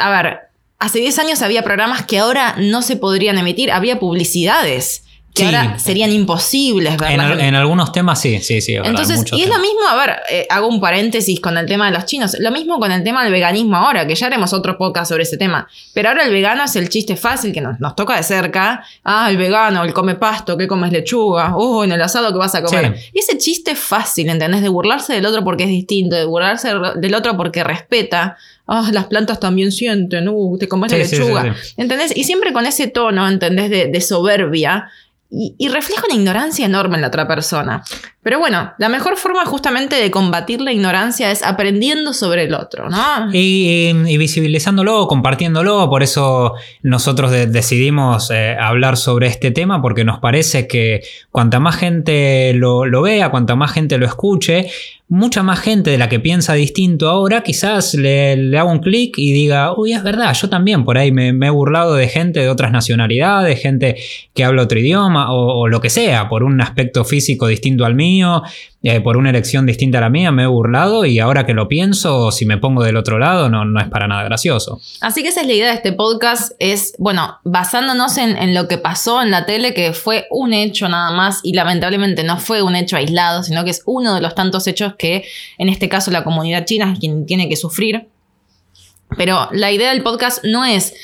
a 0.00 0.10
ver, 0.10 0.40
hace 0.78 0.98
10 1.00 1.18
años 1.18 1.42
había 1.42 1.62
programas 1.62 2.04
que 2.04 2.18
ahora 2.18 2.54
no 2.58 2.82
se 2.82 2.96
podrían 2.96 3.38
emitir, 3.38 3.70
había 3.70 3.98
publicidades 3.98 5.02
que 5.36 5.44
ahora 5.44 5.78
serían 5.78 6.10
imposibles, 6.12 6.96
¿verdad? 6.96 7.38
En, 7.38 7.54
algunos 7.54 7.92
temas 7.92 8.20
sí, 8.20 8.40
sí, 8.40 8.60
sí. 8.60 8.74
Entonces, 8.74 9.22
y 9.32 9.42
es 9.42 9.48
lo 9.48 9.58
mismo, 9.58 9.80
a 9.88 9.96
ver, 9.96 10.16
eh, 10.30 10.46
hago 10.48 10.66
un 10.66 10.80
paréntesis 10.80 11.40
con 11.40 11.58
el 11.58 11.66
tema 11.66 11.86
de 11.86 11.92
los 11.92 12.06
chinos, 12.06 12.36
lo 12.40 12.50
mismo 12.50 12.78
con 12.78 12.90
el 12.90 13.04
tema 13.04 13.22
del 13.22 13.32
veganismo 13.32 13.76
ahora, 13.76 14.06
que 14.06 14.14
ya 14.14 14.28
haremos 14.28 14.52
otro 14.52 14.78
podcast 14.78 15.10
sobre 15.10 15.24
ese 15.24 15.36
tema, 15.36 15.68
pero 15.92 16.08
ahora 16.08 16.24
el 16.24 16.32
vegano 16.32 16.64
es 16.64 16.74
el 16.76 16.88
chiste 16.88 17.16
fácil 17.16 17.52
que 17.52 17.60
nos, 17.60 17.76
toca 17.94 18.16
de 18.16 18.22
cerca, 18.22 18.84
ah, 19.04 19.28
el 19.30 19.36
vegano, 19.36 19.84
el 19.84 19.92
come 19.92 20.14
pasto, 20.14 20.56
que 20.56 20.66
comes 20.66 20.90
lechuga, 20.90 21.54
oh, 21.54 21.84
en 21.84 21.92
el 21.92 22.00
asado 22.00 22.32
que 22.32 22.38
vas 22.38 22.54
a 22.54 22.62
comer. 22.62 22.96
Y 23.12 23.18
ese 23.18 23.36
chiste 23.38 23.74
fácil, 23.74 24.30
¿entendés? 24.30 24.62
De 24.62 24.68
burlarse 24.68 25.12
del 25.12 25.26
otro 25.26 25.44
porque 25.44 25.64
es 25.64 25.70
distinto, 25.70 26.16
de 26.16 26.24
burlarse 26.24 26.72
del 26.96 27.14
otro 27.14 27.36
porque 27.36 27.62
respeta, 27.62 28.38
ah, 28.66 28.90
las 28.92 29.06
plantas 29.06 29.40
también 29.40 29.72
sienten, 29.72 30.28
uh, 30.28 30.58
te 30.58 30.68
comes 30.68 30.92
la 30.92 30.98
lechuga. 30.98 31.54
¿Entendés? 31.76 32.16
Y 32.16 32.24
siempre 32.24 32.52
con 32.52 32.66
ese 32.66 32.88
tono, 32.88 33.28
¿entendés? 33.28 33.70
De, 33.70 34.00
soberbia. 34.00 34.90
Y, 35.28 35.54
y, 35.58 35.68
refleja 35.68 36.04
una 36.06 36.14
ignorancia 36.14 36.64
enorme 36.64 36.94
en 36.94 37.00
la 37.00 37.08
otra 37.08 37.26
persona. 37.26 37.82
Pero 38.26 38.40
bueno, 38.40 38.72
la 38.78 38.88
mejor 38.88 39.16
forma 39.16 39.44
justamente 39.46 39.94
de 39.94 40.10
combatir 40.10 40.60
la 40.60 40.72
ignorancia 40.72 41.30
es 41.30 41.44
aprendiendo 41.44 42.12
sobre 42.12 42.42
el 42.42 42.54
otro, 42.54 42.90
¿no? 42.90 43.28
Y, 43.32 43.92
visibilizándolo, 44.18 45.06
compartiéndolo, 45.06 45.88
por 45.88 46.02
eso 46.02 46.54
nosotros 46.82 47.30
decidimos 47.30 48.32
eh, 48.32 48.56
hablar 48.60 48.96
sobre 48.96 49.28
este 49.28 49.52
tema, 49.52 49.80
porque 49.80 50.02
nos 50.02 50.18
parece 50.18 50.66
que 50.66 51.02
cuanta 51.30 51.60
más 51.60 51.76
gente 51.76 52.52
lo, 52.54 52.82
vea, 53.00 53.30
cuanta 53.30 53.54
más 53.54 53.70
gente 53.70 53.96
lo 53.96 54.06
escuche, 54.06 54.72
mucha 55.08 55.44
más 55.44 55.60
gente 55.60 55.90
de 55.90 55.98
la 55.98 56.08
que 56.08 56.18
piensa 56.18 56.54
distinto 56.54 57.08
ahora, 57.08 57.44
quizás 57.44 57.94
le, 57.94 58.58
haga 58.58 58.64
un 58.64 58.80
clic 58.80 59.18
y 59.18 59.32
diga, 59.34 59.72
uy, 59.72 59.92
es 59.92 60.02
verdad, 60.02 60.34
yo 60.34 60.48
también 60.48 60.84
por 60.84 60.98
ahí 60.98 61.12
me, 61.12 61.28
he 61.28 61.50
burlado 61.50 61.94
de 61.94 62.08
gente 62.08 62.40
de 62.40 62.48
otras 62.48 62.72
nacionalidades, 62.72 63.62
gente 63.62 63.94
que 64.34 64.42
habla 64.42 64.62
otro 64.62 64.80
idioma 64.80 65.32
o 65.32 65.68
lo 65.68 65.80
que 65.80 65.90
sea, 65.90 66.28
por 66.28 66.42
un 66.42 66.60
aspecto 66.60 67.04
físico 67.04 67.46
distinto 67.46 67.84
al 67.84 67.94
mío 67.94 68.15
eh, 68.82 69.00
por 69.00 69.16
una 69.16 69.30
elección 69.30 69.66
distinta 69.66 69.98
a 69.98 70.00
la 70.00 70.10
mía, 70.10 70.32
me 70.32 70.44
he 70.44 70.46
burlado 70.46 71.04
y 71.04 71.18
ahora 71.18 71.44
que 71.44 71.54
lo 71.54 71.68
pienso, 71.68 72.30
si 72.30 72.46
me 72.46 72.58
pongo 72.58 72.82
del 72.82 72.96
otro 72.96 73.18
lado, 73.18 73.48
no, 73.48 73.80
es 73.80 73.88
para 73.88 74.06
nada 74.08 74.24
gracioso. 74.24 74.80
Así 75.00 75.22
que 75.22 75.28
esa 75.28 75.40
es 75.40 75.46
la 75.46 75.52
idea 75.52 75.68
de 75.68 75.74
este 75.74 75.92
podcast, 75.92 76.52
es, 76.58 76.94
bueno, 76.98 77.38
basándonos 77.44 78.16
en, 78.18 78.36
en 78.36 78.54
lo 78.54 78.68
que 78.68 78.78
pasó 78.78 79.22
en 79.22 79.30
la 79.30 79.46
tele, 79.46 79.74
que 79.74 79.92
fue 79.92 80.26
un 80.30 80.52
hecho 80.52 80.88
nada 80.88 81.10
más 81.10 81.40
y 81.42 81.52
lamentablemente 81.52 82.24
no 82.24 82.38
fue 82.38 82.62
un 82.62 82.76
hecho 82.76 82.96
aislado, 82.96 83.42
sino 83.42 83.64
que 83.64 83.70
es 83.70 83.82
uno 83.86 84.14
de 84.14 84.20
los 84.20 84.34
tantos 84.34 84.66
hechos 84.66 84.94
que 84.96 85.24
en 85.58 85.68
este 85.68 85.88
caso 85.88 86.10
la 86.10 86.24
comunidad 86.24 86.64
china 86.64 86.92
es 86.92 86.98
quien 86.98 87.26
tiene 87.26 87.48
que 87.48 87.56
sufrir. 87.56 88.08
Pero 89.16 89.48
la 89.52 89.70
idea 89.70 89.90
del 89.90 90.02
podcast 90.02 90.44
no 90.44 90.64
es 90.64 90.94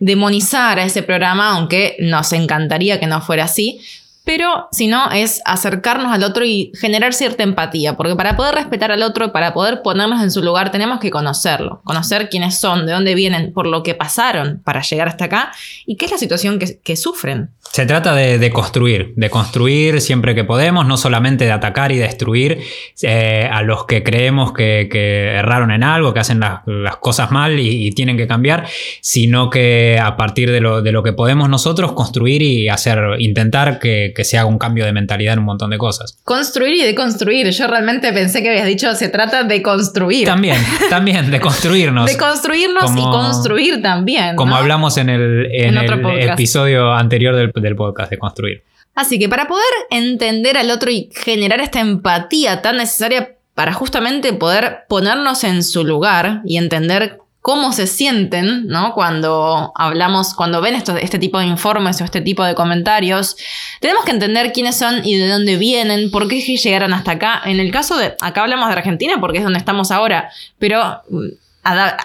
demonizar 0.00 0.80
a 0.80 0.84
ese 0.84 1.02
programa, 1.02 1.52
aunque 1.52 1.96
nos 2.00 2.32
encantaría 2.32 2.98
que 2.98 3.06
no 3.06 3.20
fuera 3.20 3.44
así, 3.44 3.80
pero 4.24 4.68
si 4.70 4.86
no 4.86 5.10
es 5.10 5.40
acercarnos 5.44 6.12
al 6.12 6.22
otro 6.22 6.44
y 6.44 6.72
generar 6.78 7.12
cierta 7.12 7.42
empatía, 7.42 7.96
porque 7.96 8.14
para 8.14 8.36
poder 8.36 8.54
respetar 8.54 8.92
al 8.92 9.02
otro, 9.02 9.32
para 9.32 9.52
poder 9.52 9.82
ponernos 9.82 10.22
en 10.22 10.30
su 10.30 10.42
lugar, 10.42 10.70
tenemos 10.70 11.00
que 11.00 11.10
conocerlo, 11.10 11.80
conocer 11.84 12.28
quiénes 12.28 12.58
son, 12.58 12.86
de 12.86 12.92
dónde 12.92 13.14
vienen, 13.14 13.52
por 13.52 13.66
lo 13.66 13.82
que 13.82 13.94
pasaron 13.94 14.60
para 14.64 14.82
llegar 14.82 15.08
hasta 15.08 15.24
acá 15.24 15.52
y 15.86 15.96
qué 15.96 16.04
es 16.04 16.12
la 16.12 16.18
situación 16.18 16.58
que, 16.58 16.92
sufren. 16.96 17.48
Se 17.72 17.86
trata 17.86 18.14
de, 18.14 18.50
construir, 18.52 19.14
de 19.16 19.30
construir 19.30 20.00
siempre 20.02 20.34
que 20.34 20.44
podemos, 20.44 20.86
no 20.86 20.98
solamente 20.98 21.46
de 21.46 21.52
atacar 21.52 21.90
y 21.90 21.96
destruir 21.96 22.60
eh, 23.00 23.48
a 23.50 23.62
los 23.62 23.86
que 23.86 24.04
creemos 24.04 24.52
que, 24.52 24.88
erraron 24.92 25.70
en 25.70 25.82
algo, 25.82 26.12
que 26.12 26.20
hacen 26.20 26.38
las, 26.40 26.60
cosas 27.00 27.30
mal 27.30 27.58
y, 27.58 27.90
tienen 27.92 28.16
que 28.16 28.26
cambiar, 28.26 28.66
sino 29.00 29.50
que 29.50 29.98
a 30.00 30.16
partir 30.16 30.52
de 30.52 30.60
lo, 30.60 30.82
de 30.82 30.92
lo 30.92 31.02
que 31.02 31.12
podemos 31.12 31.48
nosotros 31.48 31.92
construir 31.92 32.42
y 32.42 32.68
hacer, 32.68 33.00
intentar 33.18 33.78
que 33.78 34.11
que, 34.12 34.22
que 34.22 34.24
se 34.24 34.38
haga 34.38 34.46
un 34.46 34.58
cambio 34.58 34.84
de 34.84 34.92
mentalidad 34.92 35.34
en 35.34 35.40
un 35.40 35.46
montón 35.46 35.70
de 35.70 35.78
cosas. 35.78 36.18
Construir 36.24 36.74
y 36.74 36.82
deconstruir. 36.82 37.50
Yo 37.50 37.66
realmente 37.66 38.12
pensé 38.12 38.42
que 38.42 38.50
habías 38.50 38.66
dicho 38.66 38.94
se 38.94 39.08
trata 39.08 39.44
de 39.44 39.62
construir. 39.62 40.26
También, 40.26 40.56
también, 40.90 41.30
de 41.30 41.40
construirnos. 41.40 42.06
de 42.06 42.16
construirnos 42.16 42.90
y 42.92 43.02
construir 43.02 43.82
también. 43.82 44.36
Como 44.36 44.56
hablamos 44.56 44.96
en 44.96 45.08
el, 45.08 45.48
en 45.52 45.76
el 45.76 46.30
episodio 46.30 46.92
anterior 46.92 47.34
del, 47.36 47.52
del 47.54 47.76
podcast, 47.76 48.10
de 48.10 48.18
construir. 48.18 48.62
Así 48.94 49.18
que 49.18 49.28
para 49.28 49.48
poder 49.48 49.64
entender 49.90 50.58
al 50.58 50.70
otro 50.70 50.90
y 50.90 51.10
generar 51.14 51.60
esta 51.60 51.80
empatía 51.80 52.60
tan 52.60 52.76
necesaria 52.76 53.36
para 53.54 53.72
justamente 53.72 54.32
poder 54.32 54.84
ponernos 54.88 55.44
en 55.44 55.62
su 55.62 55.84
lugar 55.84 56.42
y 56.44 56.56
entender 56.56 57.21
cómo 57.42 57.72
se 57.72 57.88
sienten, 57.88 58.68
¿no? 58.68 58.94
Cuando 58.94 59.72
hablamos, 59.74 60.32
cuando 60.32 60.60
ven 60.60 60.76
este 60.76 61.18
tipo 61.18 61.40
de 61.40 61.46
informes 61.46 62.00
o 62.00 62.04
este 62.04 62.20
tipo 62.20 62.44
de 62.44 62.54
comentarios, 62.54 63.36
tenemos 63.80 64.04
que 64.04 64.12
entender 64.12 64.52
quiénes 64.52 64.78
son 64.78 65.04
y 65.04 65.16
de 65.16 65.28
dónde 65.28 65.56
vienen, 65.56 66.12
por 66.12 66.28
qué 66.28 66.40
llegaron 66.40 66.94
hasta 66.94 67.12
acá. 67.12 67.42
En 67.44 67.58
el 67.58 67.72
caso 67.72 67.98
de, 67.98 68.14
acá 68.20 68.42
hablamos 68.42 68.68
de 68.68 68.74
Argentina 68.74 69.16
porque 69.20 69.38
es 69.38 69.44
donde 69.44 69.58
estamos 69.58 69.90
ahora, 69.90 70.30
pero 70.58 71.02
mm, 71.10 71.26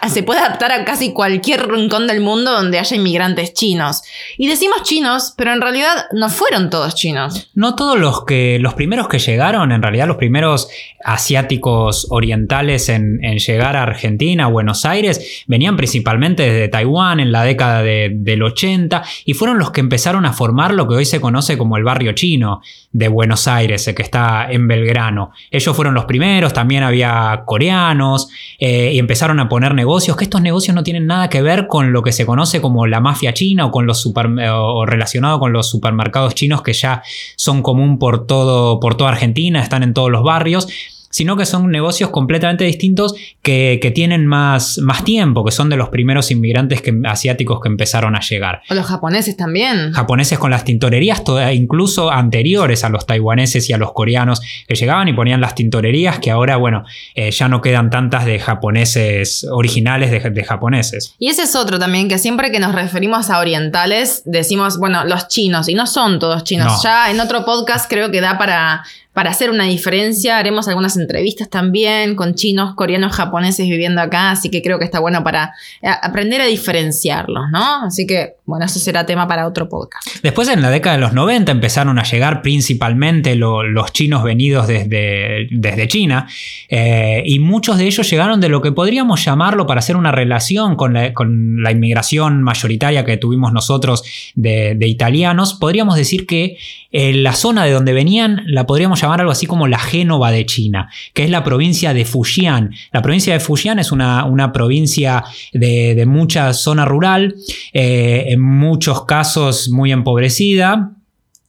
se 0.09 0.21
puede 0.21 0.39
adaptar 0.39 0.71
a 0.71 0.85
casi 0.85 1.13
cualquier 1.13 1.67
rincón 1.67 2.05
del 2.05 2.21
mundo 2.21 2.51
donde 2.51 2.77
haya 2.77 2.95
inmigrantes 2.95 3.53
chinos. 3.53 4.03
Y 4.37 4.47
decimos 4.47 4.83
chinos, 4.83 5.33
pero 5.35 5.51
en 5.51 5.61
realidad 5.61 6.05
no 6.11 6.29
fueron 6.29 6.69
todos 6.69 6.93
chinos. 6.93 7.49
No 7.55 7.73
todos 7.75 7.97
los 7.97 8.23
que. 8.25 8.59
Los 8.59 8.75
primeros 8.75 9.07
que 9.07 9.17
llegaron, 9.17 9.71
en 9.71 9.81
realidad, 9.81 10.07
los 10.07 10.17
primeros 10.17 10.69
asiáticos 11.03 12.07
orientales 12.09 12.89
en, 12.89 13.19
llegar 13.19 13.75
a 13.75 13.83
Argentina, 13.83 14.47
Buenos 14.47 14.85
Aires, 14.85 15.43
venían 15.47 15.75
principalmente 15.75 16.43
desde 16.43 16.67
Taiwán 16.67 17.19
en 17.19 17.31
la 17.31 17.43
década 17.43 17.81
del 17.81 18.43
80 18.43 19.03
y 19.25 19.33
fueron 19.33 19.57
los 19.57 19.71
que 19.71 19.79
empezaron 19.79 20.25
a 20.25 20.33
formar 20.33 20.73
lo 20.73 20.87
que 20.87 20.95
hoy 20.95 21.05
se 21.05 21.21
conoce 21.21 21.57
como 21.57 21.77
el 21.77 21.83
barrio 21.83 22.11
chino 22.11 22.61
de 22.91 23.07
Buenos 23.07 23.47
Aires, 23.47 23.89
que 23.95 24.03
está 24.03 24.47
en 24.51 24.67
Belgrano. 24.67 25.31
Ellos 25.49 25.75
fueron 25.75 25.93
los 25.93 26.05
primeros, 26.05 26.53
también 26.53 26.83
había 26.83 27.43
coreanos 27.45 28.29
eh, 28.59 28.91
y 28.93 28.99
empezaron 28.99 29.39
a 29.39 29.47
poner 29.50 29.74
negocios, 29.74 30.18
que 30.18 30.24
estos 30.24 30.42
negocios 30.42 30.75
no 30.75 30.84
tienen 30.84 31.06
nada 31.06 31.30
que 31.30 31.42
ver 31.42 31.68
con 31.68 31.94
lo 31.94 32.04
que 32.04 32.12
se 32.12 32.25
conoce 32.25 32.62
como 32.62 32.88
la 32.88 33.00
mafia 33.00 33.34
china 33.34 33.66
o, 33.66 33.72
con 33.72 33.86
los 33.86 34.00
super, 34.00 34.27
o 34.27 34.86
relacionado 34.86 35.39
con 35.39 35.54
los 35.54 35.70
supermercados 35.70 36.36
chinos 36.36 36.62
que 36.62 36.74
ya 36.74 37.01
son 37.36 37.62
común 37.62 38.00
por, 38.00 38.25
todo, 38.25 38.80
por 38.80 38.96
toda 38.96 39.12
Argentina, 39.12 39.62
están 39.62 39.84
en 39.84 39.94
todos 39.94 40.12
los 40.12 40.24
barrios 40.24 40.68
sino 41.09 41.37
que 41.37 41.45
son 41.45 41.69
negocios 41.71 42.09
completamente 42.09 42.63
distintos 42.63 43.15
que, 43.41 43.91
tienen 43.95 44.25
más, 44.25 44.79
más, 44.79 45.03
tiempo, 45.03 45.45
que 45.45 45.51
son 45.51 45.69
de 45.69 45.77
los 45.77 45.89
primeros 45.89 46.29
inmigrantes 46.29 46.83
asiáticos 47.05 47.61
que 47.61 47.69
empezaron 47.69 48.15
a 48.15 48.19
llegar. 48.19 48.61
O 48.69 48.73
los 48.73 48.85
japoneses 48.85 49.37
también. 49.37 49.93
Japoneses 49.93 50.37
con 50.37 50.51
las 50.51 50.65
tintorerías, 50.65 51.23
incluso 51.53 52.11
anteriores 52.11 52.83
a 52.83 52.89
los 52.89 53.05
taiwaneses 53.05 53.69
y 53.69 53.73
a 53.73 53.77
los 53.77 53.93
coreanos, 53.93 54.41
que 54.67 54.75
llegaban 54.75 55.07
y 55.07 55.13
ponían 55.13 55.39
las 55.39 55.55
tintorerías, 55.55 56.19
que 56.19 56.31
ahora, 56.31 56.57
bueno, 56.57 56.83
eh, 57.15 57.31
ya 57.31 57.47
no 57.47 57.61
quedan 57.61 57.89
tantas 57.89 58.25
de 58.25 58.39
japoneses 58.39 59.47
originales 59.49 60.11
de, 60.11 60.19
de 60.19 60.43
japoneses. 60.43 61.15
Y 61.17 61.29
ese 61.29 61.43
es 61.43 61.55
otro 61.55 61.79
también, 61.79 62.09
que 62.09 62.17
siempre 62.17 62.51
que 62.51 62.59
nos 62.59 62.75
referimos 62.75 63.29
a 63.29 63.39
orientales, 63.39 64.23
decimos, 64.25 64.77
bueno, 64.77 65.05
los 65.05 65.27
chinos, 65.27 65.69
y 65.69 65.73
no 65.73 65.87
son 65.87 66.19
todos 66.19 66.43
chinos. 66.43 66.83
Ya 66.83 67.09
en 67.09 67.19
otro 67.19 67.45
podcast 67.45 67.89
creo 67.89 68.11
que 68.11 68.21
da 68.21 68.37
para 68.37 68.83
para 69.17 69.31
hacer 69.31 69.50
una 69.50 69.63
diferencia. 69.63 70.38
Haremos 70.38 70.67
algunas 70.67 70.95
entrevistas 70.95 71.50
también 71.50 72.13
con 72.13 72.36
chinos, 72.36 72.75
coreanos, 72.75 73.15
japoneses 73.15 73.67
viviendo 73.67 74.00
acá, 74.00 74.29
así 74.29 74.51
que 74.51 74.62
creo 74.62 74.77
que 74.77 74.86
está 74.86 75.00
bueno 75.00 75.24
para 75.24 75.55
eh, 75.81 75.88
aprender 76.03 76.39
a 76.39 76.45
diferenciarlos, 76.45 77.45
¿no? 77.51 77.86
Así 77.86 78.05
que, 78.05 78.36
bueno, 78.45 78.65
eso 78.65 78.77
será 78.77 79.07
tema 79.07 79.27
para 79.27 79.47
otro 79.47 79.69
podcast. 79.69 80.07
Después, 80.21 80.50
en 80.50 80.62
la 80.62 80.69
década 80.69 80.97
de 80.97 81.01
los 81.01 81.13
90, 81.13 81.51
empezaron 81.51 81.97
a 81.97 82.03
llegar 82.03 82.43
principalmente 82.43 83.33
los 83.36 83.91
chinos 83.91 84.21
venidos 84.21 84.67
desde, 84.67 85.47
desde 85.50 85.88
China, 85.88 86.27
eh, 86.69 87.24
y 87.25 87.39
muchos 87.39 87.79
de 87.79 87.88
ellos 87.88 88.07
llegaron 88.07 88.39
de 88.39 88.50
lo 88.50 88.62
que 88.62 88.71
podríamos 88.71 89.25
llamarlo 89.25 89.65
para 89.65 89.79
hacer 89.79 89.95
una 89.95 90.12
relación 90.12 90.75
con 90.75 90.93
la, 90.93 91.71
inmigración 91.71 92.43
mayoritaria 92.43 93.03
que 93.03 93.17
tuvimos 93.17 93.51
nosotros 93.51 94.03
de, 94.36 94.77
italianos. 94.81 95.55
Podríamos 95.55 95.95
decir 95.95 96.27
que 96.27 96.59
eh, 97.00 97.13
la 97.13 97.34
zona 97.34 97.63
de 97.63 97.74
donde 97.74 97.94
venían 97.94 98.42
la 98.48 98.66
podríamos 98.66 99.00
llamar 99.00 99.20
algo 99.20 99.32
así 99.32 99.46
como 99.46 99.68
la 99.68 99.77
Génova 99.77 100.32
de 100.32 100.48
China, 100.48 100.89
que 101.13 101.24
es 101.24 101.30
la 101.30 101.44
provincia 101.44 101.94
de 101.94 102.06
Fujian. 102.06 102.72
La 102.92 103.04
provincia 103.04 103.34
de 103.34 103.39
Fujian 103.39 103.77
es 103.77 103.92
una, 103.92 104.25
una 104.25 104.51
provincia 104.51 105.24
de, 105.54 106.04
mucha 106.08 106.51
zona 106.54 106.86
rural, 106.86 107.36
eh, 107.72 108.25
en 108.30 108.42
muchos 108.42 109.06
casos 109.06 109.70
muy 109.70 109.92
empobrecida, 109.92 110.97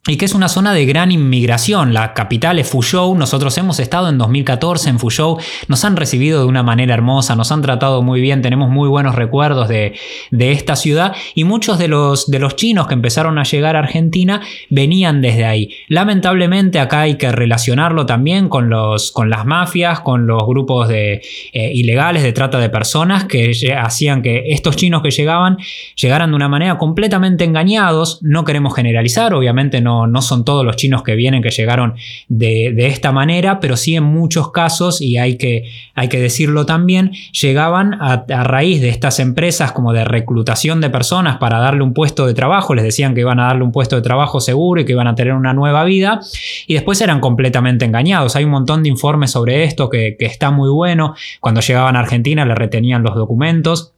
y 0.09 0.17
que 0.17 0.25
es 0.25 0.35
una 0.35 0.49
zona 0.49 0.73
de 0.73 0.87
gran 0.87 1.13
inmigración. 1.13 1.93
La 1.93 2.15
capital 2.15 2.59
es 2.59 2.69
Fuzhou, 2.69 3.15
nosotros 3.15 3.57
hemos 3.59 3.79
estado 3.79 4.09
en 4.09 4.17
2014 4.17 4.89
en 4.91 4.99
Fuzhou, 4.99 5.39
nos 5.69 5.85
han 5.85 5.97
recibido 5.97 6.41
de 6.41 6.47
una 6.47 6.63
manera 6.63 6.95
hermosa, 6.95 7.37
nos 7.37 7.53
han 7.53 7.61
tratado 7.61 8.03
muy 8.03 8.21
bien, 8.21 8.41
tenemos 8.41 8.71
muy 8.71 8.89
buenos 8.89 9.15
recuerdos 9.15 9.69
de, 9.69 9.95
esta 10.31 10.77
ciudad 10.77 11.15
y 11.35 11.45
muchos 11.45 11.79
de 11.79 11.89
los, 11.89 12.31
de 12.31 12.39
los 12.39 12.57
chinos 12.57 12.87
que 12.87 12.95
empezaron 12.95 13.39
a 13.39 13.43
llegar 13.43 13.77
a 13.77 13.81
Argentina 13.81 14.41
venían 14.71 15.21
desde 15.21 15.45
ahí. 15.45 15.75
Lamentablemente 15.89 16.81
acá 16.81 17.03
hay 17.03 17.17
que 17.17 17.31
relacionarlo 17.31 18.07
también 18.07 18.49
con, 18.49 18.71
los, 18.71 19.13
con 19.13 19.29
las 19.29 19.45
mafias, 19.45 20.01
con 20.01 20.27
los 20.27 20.43
grupos 20.47 20.89
de, 20.89 21.21
eh, 21.53 21.73
ilegales 21.75 22.23
de 22.23 22.33
trata 22.33 22.59
de 22.59 22.71
personas 22.71 23.25
que 23.25 23.53
hacían 23.79 24.23
que 24.23 24.45
estos 24.49 24.77
chinos 24.77 25.03
que 25.03 25.11
llegaban 25.11 25.59
llegaran 25.97 26.31
de 26.31 26.37
una 26.37 26.49
manera 26.49 26.79
completamente 26.79 27.45
engañados. 27.45 28.21
No 28.23 28.45
queremos 28.45 28.75
generalizar, 28.75 29.35
obviamente 29.35 29.83
no 29.83 29.88
no, 29.89 30.23
son 30.23 30.45
todos 30.45 30.65
los 30.65 30.77
chinos 30.77 31.03
que 31.03 31.17
vienen 31.17 31.43
que 31.43 31.51
llegaron 31.51 31.95
de, 32.29 32.75
esta 32.87 33.13
manera, 33.13 33.61
pero 33.61 33.77
sí 33.77 33.97
en 33.97 34.05
muchos 34.05 34.53
casos, 34.53 35.01
y 35.01 35.17
hay 35.17 35.37
que, 35.37 35.65
hay 35.95 36.09
que 36.09 36.21
decirlo 36.21 36.67
también, 36.67 37.13
llegaban 37.33 37.95
a, 37.95 38.25
raíz 38.45 38.81
de 38.81 38.89
estas 38.89 39.21
empresas 39.21 39.73
como 39.73 39.93
de 39.93 40.05
reclutación 40.05 40.81
de 40.81 40.91
personas 40.91 41.39
para 41.39 41.59
darle 41.59 41.83
un 41.83 41.95
puesto 41.95 42.27
de 42.27 42.35
trabajo, 42.35 42.75
les 42.75 42.85
decían 42.85 43.15
que 43.15 43.21
iban 43.21 43.41
a 43.41 43.47
darle 43.47 43.65
un 43.65 43.73
puesto 43.73 43.97
de 43.97 44.03
trabajo 44.03 44.41
seguro 44.41 44.81
y 44.81 44.85
que 44.85 44.93
iban 44.93 45.07
a 45.07 45.15
tener 45.15 45.35
una 45.35 45.53
nueva 45.53 45.85
vida, 45.85 46.21
y 46.67 46.75
después 46.75 47.01
eran 47.01 47.21
completamente 47.21 47.85
engañados. 47.85 48.37
Hay 48.37 48.45
un 48.45 48.51
montón 48.51 48.83
de 48.83 48.89
informes 48.89 49.31
sobre 49.31 49.65
esto 49.65 49.89
que, 49.89 50.17
que 50.19 50.27
está 50.27 50.51
muy 50.51 50.71
bueno. 50.71 51.15
Cuando 51.41 51.61
llegaban 51.61 51.97
a 51.97 52.01
Argentina 52.01 52.45
le 52.45 52.55
retenían 52.55 53.03
los 53.03 53.15
documentos 53.15 53.95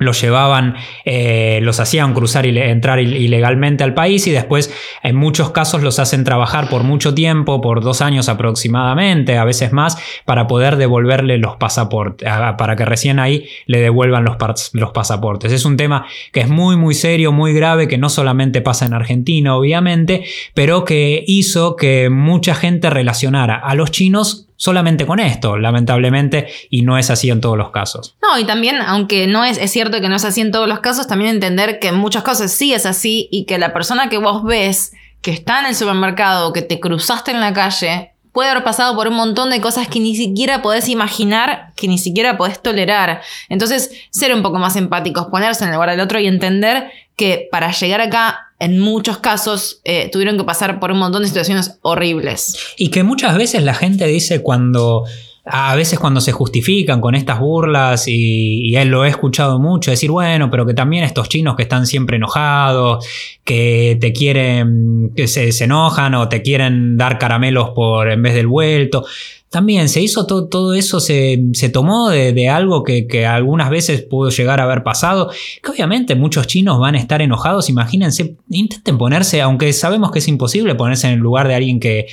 los 0.00 0.20
llevaban, 0.20 0.74
eh, 1.04 1.60
los 1.62 1.78
hacían 1.78 2.14
cruzar 2.14 2.46
y 2.46 2.58
entrar 2.58 2.98
ilegalmente 2.98 3.84
al 3.84 3.94
país 3.94 4.26
y 4.26 4.32
después 4.32 4.74
en 5.02 5.14
muchos 5.14 5.50
casos 5.50 5.82
los 5.82 5.98
hacen 5.98 6.24
trabajar 6.24 6.68
por 6.68 6.82
mucho 6.82 7.14
tiempo, 7.14 7.60
por 7.60 7.82
dos 7.82 8.00
años 8.00 8.28
aproximadamente, 8.28 9.36
a 9.36 9.44
veces 9.44 9.72
más, 9.72 9.98
para 10.24 10.46
poder 10.46 10.76
devolverle 10.76 11.36
los 11.38 11.56
pasaportes, 11.56 12.28
para 12.56 12.76
que 12.76 12.84
recién 12.84 13.18
ahí 13.18 13.46
le 13.66 13.80
devuelvan 13.80 14.24
los, 14.24 14.36
los 14.72 14.90
pasaportes. 14.92 15.52
Es 15.52 15.66
un 15.66 15.76
tema 15.76 16.06
que 16.32 16.40
es 16.40 16.48
muy, 16.48 16.76
muy 16.76 16.94
serio, 16.94 17.30
muy 17.30 17.52
grave, 17.52 17.86
que 17.86 17.98
no 17.98 18.08
solamente 18.08 18.62
pasa 18.62 18.86
en 18.86 18.94
Argentina, 18.94 19.54
obviamente, 19.54 20.24
pero 20.54 20.84
que 20.84 21.22
hizo 21.26 21.76
que 21.76 22.08
mucha 22.10 22.54
gente 22.54 22.88
relacionara 22.88 23.56
a 23.56 23.74
los 23.74 23.90
chinos 23.90 24.49
solamente 24.60 25.06
con 25.06 25.20
esto, 25.20 25.56
lamentablemente, 25.56 26.48
y 26.68 26.82
no 26.82 26.98
es 26.98 27.08
así 27.08 27.30
en 27.30 27.40
todos 27.40 27.56
los 27.56 27.70
casos. 27.70 28.14
No, 28.20 28.38
y 28.38 28.44
también, 28.44 28.76
aunque 28.82 29.26
no 29.26 29.42
es, 29.42 29.58
cierto 29.70 30.02
que 30.02 30.08
no 30.10 30.16
es 30.16 30.24
así 30.26 30.42
en 30.42 30.52
todos 30.52 30.68
los 30.68 30.80
casos, 30.80 31.06
también 31.06 31.30
entender 31.30 31.78
que 31.78 31.88
en 31.88 31.94
muchos 31.94 32.22
casos 32.22 32.50
sí 32.50 32.74
es 32.74 32.84
así 32.84 33.26
y 33.32 33.46
que 33.46 33.58
la 33.58 33.72
persona 33.72 34.10
que 34.10 34.18
vos 34.18 34.44
ves 34.44 34.92
que 35.22 35.30
está 35.30 35.60
en 35.60 35.66
el 35.66 35.74
supermercado, 35.74 36.52
que 36.52 36.60
te 36.60 36.78
cruzaste 36.78 37.30
en 37.30 37.40
la 37.40 37.54
calle, 37.54 38.12
puede 38.32 38.50
haber 38.50 38.62
pasado 38.62 38.94
por 38.94 39.08
un 39.08 39.14
montón 39.14 39.48
de 39.48 39.62
cosas 39.62 39.88
que 39.88 39.98
ni 39.98 40.14
siquiera 40.14 40.60
podés 40.60 40.90
imaginar, 40.90 41.72
que 41.74 41.88
ni 41.88 41.96
siquiera 41.96 42.36
podés 42.36 42.60
tolerar. 42.60 43.22
Entonces, 43.48 43.90
ser 44.10 44.34
un 44.34 44.42
poco 44.42 44.58
más 44.58 44.76
empáticos, 44.76 45.28
ponerse 45.28 45.64
en 45.64 45.70
el 45.70 45.76
lugar 45.76 45.90
del 45.90 46.00
otro 46.00 46.20
y 46.20 46.26
entender 46.26 46.92
que 47.16 47.48
para 47.50 47.72
llegar 47.72 48.02
acá 48.02 48.49
en 48.60 48.78
muchos 48.78 49.18
casos 49.18 49.80
eh, 49.84 50.08
tuvieron 50.12 50.36
que 50.36 50.44
pasar 50.44 50.78
por 50.78 50.92
un 50.92 50.98
montón 50.98 51.22
de 51.22 51.28
situaciones 51.28 51.78
horribles. 51.82 52.56
Y 52.76 52.90
que 52.90 53.02
muchas 53.02 53.36
veces 53.36 53.62
la 53.64 53.74
gente 53.74 54.06
dice 54.06 54.42
cuando 54.42 55.04
a 55.44 55.74
veces 55.74 55.98
cuando 55.98 56.20
se 56.20 56.32
justifican 56.32 57.00
con 57.00 57.14
estas 57.14 57.40
burlas, 57.40 58.04
y, 58.06 58.76
él 58.76 58.88
lo 58.88 59.04
he 59.04 59.08
escuchado 59.08 59.58
mucho, 59.58 59.90
decir, 59.90 60.10
bueno, 60.10 60.50
pero 60.50 60.66
que 60.66 60.74
también 60.74 61.02
estos 61.02 61.28
chinos 61.28 61.56
que 61.56 61.62
están 61.62 61.86
siempre 61.86 62.18
enojados, 62.18 63.04
que 63.42 63.96
te 64.00 64.12
quieren, 64.12 65.12
que 65.16 65.26
se, 65.26 65.50
enojan 65.64 66.14
o 66.14 66.28
te 66.28 66.42
quieren 66.42 66.96
dar 66.96 67.18
caramelos 67.18 67.70
por 67.70 68.10
en 68.10 68.22
vez 68.22 68.34
del 68.34 68.46
vuelto. 68.46 69.06
También 69.50 69.88
se 69.88 70.00
hizo 70.00 70.26
todo, 70.26 70.46
todo 70.46 70.74
eso, 70.74 71.00
se, 71.00 71.36
tomó 71.72 72.08
de, 72.08 72.48
algo 72.48 72.84
que, 72.84 73.26
algunas 73.26 73.68
veces 73.68 74.02
pudo 74.02 74.30
llegar 74.30 74.60
a 74.60 74.62
haber 74.62 74.84
pasado, 74.84 75.30
que 75.60 75.70
obviamente 75.72 76.14
muchos 76.14 76.46
chinos 76.46 76.78
van 76.78 76.94
a 76.94 76.98
estar 76.98 77.20
enojados, 77.20 77.68
imagínense, 77.68 78.36
intenten 78.48 78.96
ponerse, 78.96 79.42
aunque 79.42 79.72
sabemos 79.72 80.12
que 80.12 80.20
es 80.20 80.28
imposible 80.28 80.76
ponerse 80.76 81.08
en 81.08 81.14
el 81.14 81.18
lugar 81.18 81.48
de 81.48 81.56
alguien 81.56 81.80
que, 81.80 82.06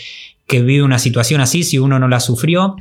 que 0.48 0.64
vive 0.64 0.84
una 0.84 0.98
situación 0.98 1.40
así 1.40 1.62
si 1.62 1.78
uno 1.78 2.00
no 2.00 2.08
la 2.08 2.22
sufrió, 2.22 2.76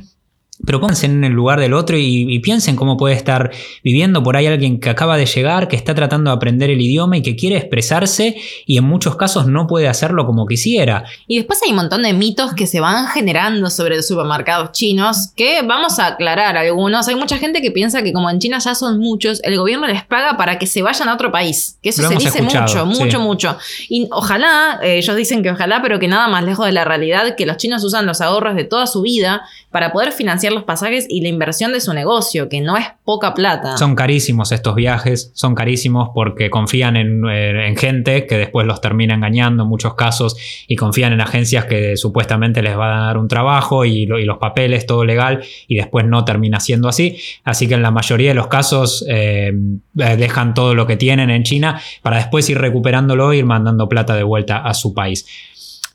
pero 0.65 0.79
pónganse 0.79 1.05
en 1.05 1.23
el 1.23 1.33
lugar 1.33 1.59
del 1.59 1.73
otro 1.73 1.97
y, 1.97 2.37
piensen 2.39 2.75
cómo 2.75 2.97
puede 2.97 3.15
estar 3.15 3.51
viviendo 3.83 4.23
por 4.23 4.37
ahí 4.37 4.45
alguien 4.45 4.79
que 4.79 4.89
acaba 4.89 5.17
de 5.17 5.25
llegar, 5.25 5.67
que 5.67 5.75
está 5.75 5.93
tratando 5.93 6.29
de 6.29 6.35
aprender 6.35 6.69
el 6.69 6.79
idioma 6.79 7.17
y 7.17 7.21
que 7.21 7.35
quiere 7.35 7.57
expresarse 7.57 8.37
y 8.65 8.77
en 8.77 8.85
muchos 8.85 9.15
casos 9.15 9.47
no 9.47 9.67
puede 9.67 9.87
hacerlo 9.87 10.25
como 10.25 10.45
quisiera. 10.45 11.03
Y 11.27 11.37
después 11.37 11.59
hay 11.63 11.71
un 11.71 11.77
montón 11.77 12.03
de 12.03 12.13
mitos 12.13 12.53
que 12.53 12.67
se 12.67 12.79
van 12.79 13.07
generando 13.07 13.69
sobre 13.69 13.97
los 13.97 14.07
supermercados 14.07 14.71
chinos 14.71 15.31
que 15.35 15.61
vamos 15.63 15.99
a 15.99 16.07
aclarar 16.07 16.57
algunos. 16.57 17.07
Hay 17.07 17.15
mucha 17.15 17.37
gente 17.37 17.61
que 17.61 17.71
piensa 17.71 18.01
que 18.01 18.13
como 18.13 18.29
en 18.29 18.39
China 18.39 18.59
ya 18.59 18.75
son 18.75 18.99
muchos, 18.99 19.41
el 19.43 19.57
gobierno 19.57 19.87
les 19.87 20.05
paga 20.05 20.37
para 20.37 20.57
que 20.57 20.67
se 20.67 20.81
vayan 20.81 21.09
a 21.09 21.13
otro 21.13 21.31
país. 21.31 21.77
Que 21.81 21.89
eso 21.89 22.07
se 22.07 22.15
dice 22.15 22.41
mucho, 22.41 22.85
mucho, 22.85 23.19
mucho. 23.19 23.57
Y 23.89 24.07
ojalá, 24.11 24.79
eh, 24.81 24.97
ellos 24.97 25.15
dicen 25.15 25.43
que 25.43 25.51
ojalá, 25.51 25.81
pero 25.81 25.99
que 25.99 26.07
nada 26.07 26.27
más 26.27 26.43
lejos 26.43 26.65
de 26.65 26.71
la 26.71 26.85
realidad, 26.85 27.35
que 27.35 27.45
los 27.45 27.57
chinos 27.57 27.83
usan 27.83 28.05
los 28.05 28.21
ahorros 28.21 28.55
de 28.55 28.63
toda 28.63 28.87
su 28.87 29.01
vida 29.01 29.43
para 29.71 29.91
poder 29.91 30.11
financiar 30.11 30.46
los 30.53 30.63
pasajes 30.63 31.05
y 31.09 31.21
la 31.21 31.29
inversión 31.29 31.71
de 31.71 31.81
su 31.81 31.93
negocio, 31.93 32.49
que 32.49 32.61
no 32.61 32.77
es 32.77 32.85
poca 33.03 33.33
plata. 33.33 33.77
Son 33.77 33.95
carísimos 33.95 34.51
estos 34.51 34.75
viajes, 34.75 35.31
son 35.33 35.55
carísimos 35.55 36.09
porque 36.13 36.49
confían 36.49 36.95
en, 36.95 37.23
eh, 37.29 37.73
gente 37.77 38.25
que 38.25 38.37
después 38.37 38.65
los 38.67 38.81
termina 38.81 39.13
engañando 39.13 39.63
en 39.63 39.69
muchos 39.69 39.95
casos 39.95 40.35
y 40.67 40.75
confían 40.75 41.13
en 41.13 41.21
agencias 41.21 41.65
que 41.65 41.97
supuestamente 41.97 42.61
les 42.61 42.75
van 42.75 42.97
a 42.97 43.05
dar 43.05 43.17
un 43.17 43.27
trabajo 43.27 43.85
y, 43.85 44.05
los 44.05 44.37
papeles, 44.37 44.85
todo 44.85 45.05
legal, 45.05 45.43
y 45.67 45.75
después 45.75 46.05
no 46.05 46.25
termina 46.25 46.59
siendo 46.59 46.87
así. 46.87 47.17
Así 47.43 47.67
que 47.67 47.75
en 47.75 47.81
la 47.81 47.91
mayoría 47.91 48.29
de 48.29 48.35
los 48.35 48.47
casos 48.47 49.05
eh, 49.07 49.51
eh, 49.99 50.15
dejan 50.17 50.53
todo 50.53 50.73
lo 50.73 50.87
que 50.87 50.97
tienen 50.97 51.29
en 51.29 51.43
China 51.43 51.79
para 52.01 52.17
después 52.17 52.49
ir 52.49 52.57
recuperándolo 52.57 53.31
e 53.31 53.37
ir 53.37 53.45
mandando 53.45 53.87
plata 53.87 54.15
de 54.15 54.23
vuelta 54.23 54.57
a 54.57 54.73
su 54.73 54.93
país. 54.93 55.25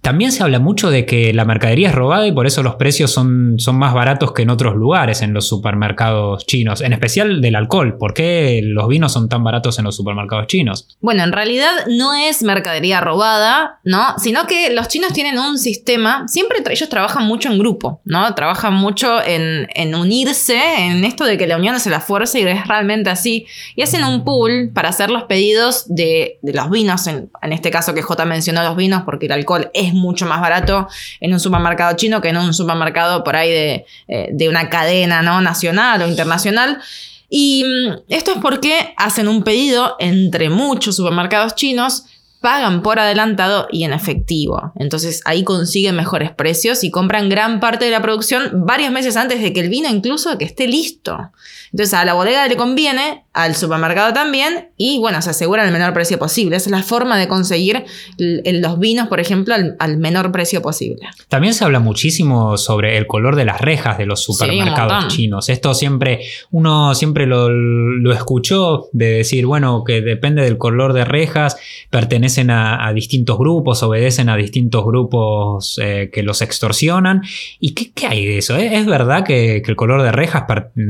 También 0.02 0.32
se 0.32 0.42
habla 0.42 0.58
mucho 0.58 0.90
de 0.90 1.06
que 1.06 1.32
la 1.32 1.44
mercadería 1.44 1.90
es 1.90 1.94
robada 1.94 2.26
y 2.26 2.32
por 2.32 2.48
eso 2.48 2.64
los 2.64 2.74
precios 2.74 3.12
son, 3.12 3.60
son 3.60 3.76
más 3.76 3.94
baratos 3.94 4.32
que 4.32 4.42
en 4.42 4.50
otros 4.50 4.74
lugares 4.74 5.22
en 5.22 5.32
los 5.32 5.46
supermercados 5.46 6.44
chinos, 6.44 6.80
en 6.80 6.92
especial 6.92 7.40
del 7.40 7.54
alcohol. 7.54 7.96
¿Por 7.98 8.12
qué 8.12 8.60
los 8.64 8.88
vinos 8.88 9.12
son 9.12 9.28
tan 9.28 9.44
baratos 9.44 9.78
en 9.78 9.84
los 9.84 9.94
supermercados 9.94 10.48
chinos? 10.48 10.88
Bueno, 11.00 11.22
en 11.22 11.30
realidad 11.30 11.70
no 11.86 12.14
es 12.14 12.42
mercadería 12.42 13.00
robada, 13.00 13.78
¿no? 13.84 14.18
Sino 14.18 14.48
que 14.48 14.74
los 14.74 14.88
chinos 14.88 15.12
tienen 15.12 15.38
un 15.38 15.56
sistema, 15.56 16.26
siempre 16.26 16.58
ellos 16.68 16.88
trabajan 16.88 17.24
mucho 17.24 17.52
en 17.52 17.60
grupo, 17.60 18.00
¿no? 18.04 18.34
Trabajan 18.34 18.74
mucho 18.74 19.22
en, 19.24 19.94
unirse, 19.94 20.60
en 20.78 21.04
esto 21.04 21.24
de 21.24 21.38
que 21.38 21.46
la 21.46 21.56
unión 21.56 21.76
es 21.76 21.86
la 21.86 22.00
fuerza 22.00 22.40
y 22.40 22.42
es 22.42 22.66
realmente 22.66 23.08
así. 23.08 23.46
Y 23.76 23.82
hacen 23.82 24.02
un 24.02 24.24
pool 24.24 24.72
para 24.74 24.88
hacer 24.88 25.10
los 25.10 25.22
pedidos 25.24 25.84
de, 25.86 26.40
los 26.42 26.70
vinos, 26.70 27.06
en, 27.06 27.30
en 27.40 27.52
este 27.52 27.70
caso 27.70 27.94
que 27.94 28.02
J 28.02 28.24
mencionó 28.24 28.64
los 28.64 28.76
vinos 28.76 29.02
porque 29.04 29.26
el 29.26 29.32
alcohol 29.32 29.70
es 29.74 29.91
mucho 29.92 30.26
más 30.26 30.40
barato 30.40 30.88
en 31.20 31.32
un 31.32 31.40
supermercado 31.40 31.96
chino 31.96 32.20
que 32.20 32.28
en 32.28 32.36
un 32.36 32.54
supermercado 32.54 33.24
por 33.24 33.36
ahí 33.36 33.50
de, 33.50 33.86
eh, 34.08 34.48
una 34.48 34.68
cadena 34.68 35.22
¿no? 35.22 35.40
nacional 35.40 36.02
o 36.02 36.08
internacional. 36.08 36.80
Y 37.28 37.64
mm, 37.64 37.92
esto 38.08 38.32
es 38.32 38.38
porque 38.38 38.94
hacen 38.96 39.28
un 39.28 39.42
pedido 39.42 39.96
entre 39.98 40.50
muchos 40.50 40.96
supermercados 40.96 41.54
chinos 41.54 42.04
pagan 42.42 42.82
por 42.82 42.98
adelantado 42.98 43.68
y 43.70 43.84
en 43.84 43.94
efectivo. 43.94 44.72
Entonces 44.74 45.22
ahí 45.24 45.44
consiguen 45.44 45.96
mejores 45.96 46.32
precios 46.32 46.84
y 46.84 46.90
compran 46.90 47.30
gran 47.30 47.60
parte 47.60 47.86
de 47.86 47.90
la 47.90 48.02
producción 48.02 48.66
varios 48.66 48.90
meses 48.90 49.16
antes 49.16 49.40
de 49.40 49.54
que 49.54 49.60
el 49.60 49.70
vino 49.70 49.88
incluso 49.88 50.36
que 50.36 50.44
esté 50.44 50.66
listo. 50.66 51.30
Entonces 51.72 51.94
a 51.94 52.04
la 52.04 52.12
bodega 52.12 52.46
le 52.48 52.56
conviene, 52.56 53.21
al 53.34 53.56
supermercado 53.56 54.12
también, 54.12 54.68
y 54.76 54.98
bueno, 54.98 55.22
se 55.22 55.30
aseguran 55.30 55.66
el 55.66 55.72
menor 55.72 55.94
precio 55.94 56.18
posible. 56.18 56.56
Esa 56.56 56.66
es 56.66 56.70
la 56.70 56.82
forma 56.82 57.18
de 57.18 57.28
conseguir 57.28 57.84
los 58.18 58.78
vinos, 58.78 59.08
por 59.08 59.20
ejemplo, 59.20 59.54
al, 59.78 59.96
menor 59.96 60.32
precio 60.32 60.60
posible. 60.60 61.00
También 61.28 61.54
se 61.54 61.64
habla 61.64 61.80
muchísimo 61.80 62.58
sobre 62.58 62.98
el 62.98 63.06
color 63.06 63.36
de 63.36 63.46
las 63.46 63.60
rejas 63.60 63.96
de 63.96 64.04
los 64.04 64.22
supermercados 64.22 65.08
chinos. 65.08 65.48
Esto 65.48 65.72
siempre, 65.72 66.20
uno 66.50 66.94
siempre 66.94 67.26
lo, 67.26 68.12
escuchó 68.12 68.88
de 68.92 69.06
decir, 69.06 69.46
bueno, 69.46 69.82
que 69.84 70.02
depende 70.02 70.42
del 70.42 70.58
color 70.58 70.92
de 70.92 71.04
rejas, 71.06 71.56
pertenecen 71.88 72.50
a, 72.50 72.92
distintos 72.92 73.38
grupos, 73.38 73.82
obedecen 73.82 74.28
a 74.28 74.36
distintos 74.36 74.84
grupos 74.84 75.80
eh, 75.82 76.10
que 76.12 76.22
los 76.22 76.42
extorsionan. 76.42 77.22
¿Y 77.60 77.72
qué, 77.72 78.06
hay 78.06 78.26
de 78.26 78.38
eso? 78.38 78.56
¿Es 78.56 78.84
verdad 78.84 79.24
que, 79.24 79.62
que 79.64 79.70
el 79.70 79.76
color 79.76 80.02
de 80.02 80.12
rejas 80.12 80.44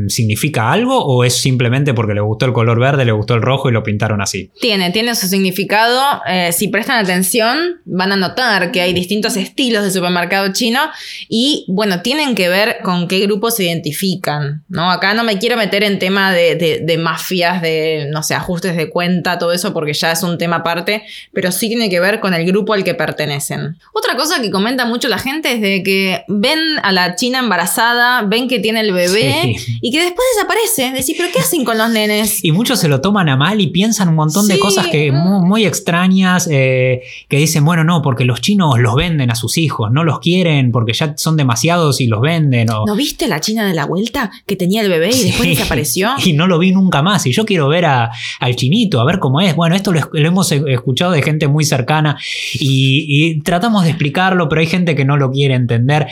significa 0.09 0.73
algo 0.73 1.05
o 1.05 1.23
es 1.23 1.37
simplemente 1.37 1.95
porque 1.95 2.15
le 2.15 2.21
gustó 2.33 2.47
el 2.47 2.53
color 2.53 2.81
verde, 2.81 3.05
le 3.05 3.13
gustó 3.13 3.35
el 3.35 3.43
rojo 3.43 3.69
y 3.69 3.73
lo 3.73 3.83
pintaron 3.83 4.21
así? 4.21 4.51
Tiene, 4.61 4.91
tiene 4.91 5.15
su 5.15 5.27
significado. 5.27 6.23
Eh, 6.27 6.53
si 6.53 6.69
prestan 6.69 7.03
atención, 7.05 7.81
van 7.85 8.13
a 8.13 8.17
notar 8.17 8.73
que 8.73 8.81
hay 8.81 8.93
distintos 8.93 9.37
estilos 9.37 9.85
de 9.85 9.91
supermercado 9.91 10.53
chino 10.53 10.81
y 11.29 11.65
bueno, 11.69 12.03
tienen 12.03 12.35
que 12.35 12.49
ver 12.49 12.79
con 12.83 13.09
qué 13.09 13.21
grupos 13.21 13.57
se 13.57 13.65
identifican. 13.65 14.65
¿no? 14.69 14.91
Acá 14.91 15.15
no 15.15 15.25
me 15.25 15.39
quiero 15.39 15.57
meter 15.57 15.85
en 15.85 15.99
tema 15.99 16.33
de, 16.33 16.83
de 16.83 16.99
mafias, 16.99 17.61
de, 17.61 18.09
no 18.11 18.23
sé, 18.23 18.35
ajustes 18.35 18.77
de 18.77 18.89
cuenta, 18.89 19.39
todo 19.39 19.53
eso, 19.53 19.73
porque 19.73 19.93
ya 19.93 20.13
es 20.13 20.23
un 20.23 20.39
tema 20.39 20.57
aparte, 20.57 21.03
pero 21.33 21.53
sí 21.53 21.69
tiene 21.69 21.91
que 21.91 22.01
ver 22.01 22.21
con 22.21 22.35
el 22.35 22.47
grupo 22.47 22.75
al 22.75 22.85
que 22.85 22.95
pertenecen. 22.95 23.79
Otra 23.93 24.17
cosa 24.17 24.41
que 24.41 24.51
comenta 24.51 24.87
mucho 24.87 25.09
la 25.09 25.19
gente 25.19 25.53
es 25.53 25.61
de 25.61 25.83
que 25.83 26.25
ven 26.29 26.59
a 26.83 26.93
la 26.93 27.15
china 27.15 27.41
embarazada, 27.41 28.23
ven 28.23 28.49
que 28.49 28.59
tiene 28.59 28.81
el 28.81 28.93
bebé 28.93 29.55
y 29.81 29.91
que 29.91 30.01
después 30.01 30.27
desaparece 30.35 30.93
Decir, 30.93 31.17
pero 31.19 31.31
¿qué 31.33 31.41
hacen 31.41 31.65
con 31.65 31.77
los 31.79 31.91
nenes? 31.91 32.22
Y 32.43 32.53
muchos 32.53 32.79
se 32.79 32.89
lo 32.89 33.01
toman 33.01 33.29
a 33.29 33.37
mal 33.37 33.61
y 33.61 33.69
piensan 33.69 34.09
un 34.09 34.17
montón 34.17 34.49
de 34.49 34.59
cosas 34.59 34.87
que 34.89 35.13
muy, 35.13 35.65
extrañas, 35.65 36.49
eh, 36.51 37.03
que 37.29 37.37
dicen, 37.37 37.65
bueno, 37.65 37.85
no, 37.85 38.03
porque 38.03 38.25
los 38.25 38.41
chinos 38.41 38.79
los 38.79 38.95
venden 38.95 39.31
a 39.31 39.35
sus 39.35 39.59
hijos, 39.59 39.91
no 39.93 40.05
los 40.05 40.21
quieren 40.21 40.73
porque 40.73 40.93
ya 40.93 41.15
son 41.17 41.37
demasiados 41.37 42.01
y 42.01 42.07
los 42.07 42.21
venden. 42.21 42.67
¿No 42.67 42.97
viste 42.97 43.29
la 43.29 43.41
china 43.41 43.67
de 43.67 43.75
la 43.75 43.87
vuelta 43.87 44.31
que 44.47 44.57
tenía 44.57 44.83
el 44.83 44.89
bebé 44.89 45.11
y 45.11 45.25
después 45.25 45.49
desapareció? 45.49 46.11
Y 46.25 46.35
no 46.35 46.47
lo 46.47 46.59
vi 46.59 46.73
nunca 46.73 47.03
más. 47.03 47.27
Y 47.27 47.33
yo 47.33 47.45
quiero 47.45 47.69
ver 47.69 47.85
al 47.85 48.57
chinito, 48.57 49.01
a 49.01 49.05
ver 49.05 49.19
cómo 49.19 49.41
es. 49.41 49.55
Bueno, 49.57 49.75
esto 49.75 49.93
lo, 49.93 50.01
hemos 50.13 50.53
escuchado 50.53 51.13
de 51.13 51.23
gente 51.23 51.49
muy 51.49 51.65
cercana 51.65 52.17
y 52.55 53.41
tratamos 53.43 53.85
de 53.85 53.91
explicarlo, 53.91 54.49
pero 54.49 54.61
hay 54.61 54.67
gente 54.67 54.95
que 54.95 55.05
no 55.05 55.17
lo 55.17 55.31
quiere 55.31 55.55
entender. 55.55 56.07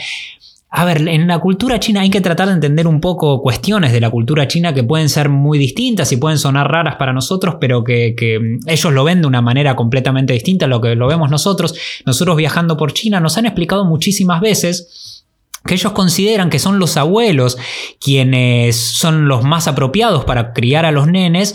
A 0.73 0.85
ver, 0.85 1.05
en 1.05 1.27
la 1.27 1.39
cultura 1.39 1.81
china 1.81 1.99
hay 1.99 2.09
que 2.09 2.21
tratar 2.21 2.47
de 2.47 2.53
entender 2.53 2.87
un 2.87 3.01
poco 3.01 3.41
cuestiones 3.41 3.91
de 3.91 3.99
la 3.99 4.09
cultura 4.09 4.47
china 4.47 4.73
que 4.73 4.83
pueden 4.83 5.09
ser 5.09 5.27
muy 5.27 5.59
distintas 5.59 6.13
y 6.13 6.17
pueden 6.17 6.37
sonar 6.37 6.71
raras 6.71 6.95
para 6.95 7.11
nosotros, 7.11 7.55
pero 7.59 7.83
que, 7.83 8.15
ellos 8.65 8.93
lo 8.93 9.03
ven 9.03 9.19
de 9.21 9.27
una 9.27 9.41
manera 9.41 9.75
completamente 9.75 10.31
distinta 10.31 10.65
a 10.65 10.69
lo 10.69 10.79
que 10.79 10.95
lo 10.95 11.07
vemos 11.07 11.29
nosotros. 11.29 11.75
Nosotros 12.05 12.37
viajando 12.37 12.77
por 12.77 12.93
China 12.93 13.19
nos 13.19 13.37
han 13.37 13.47
explicado 13.47 13.83
muchísimas 13.83 14.39
veces 14.39 15.25
que 15.65 15.73
ellos 15.73 15.91
consideran 15.91 16.49
que 16.49 16.57
son 16.57 16.79
los 16.79 16.95
abuelos 16.95 17.57
quienes 17.99 18.77
son 18.77 19.27
los 19.27 19.43
más 19.43 19.67
apropiados 19.67 20.23
para 20.23 20.53
criar 20.53 20.85
a 20.85 20.91
los 20.91 21.05
nenes, 21.05 21.53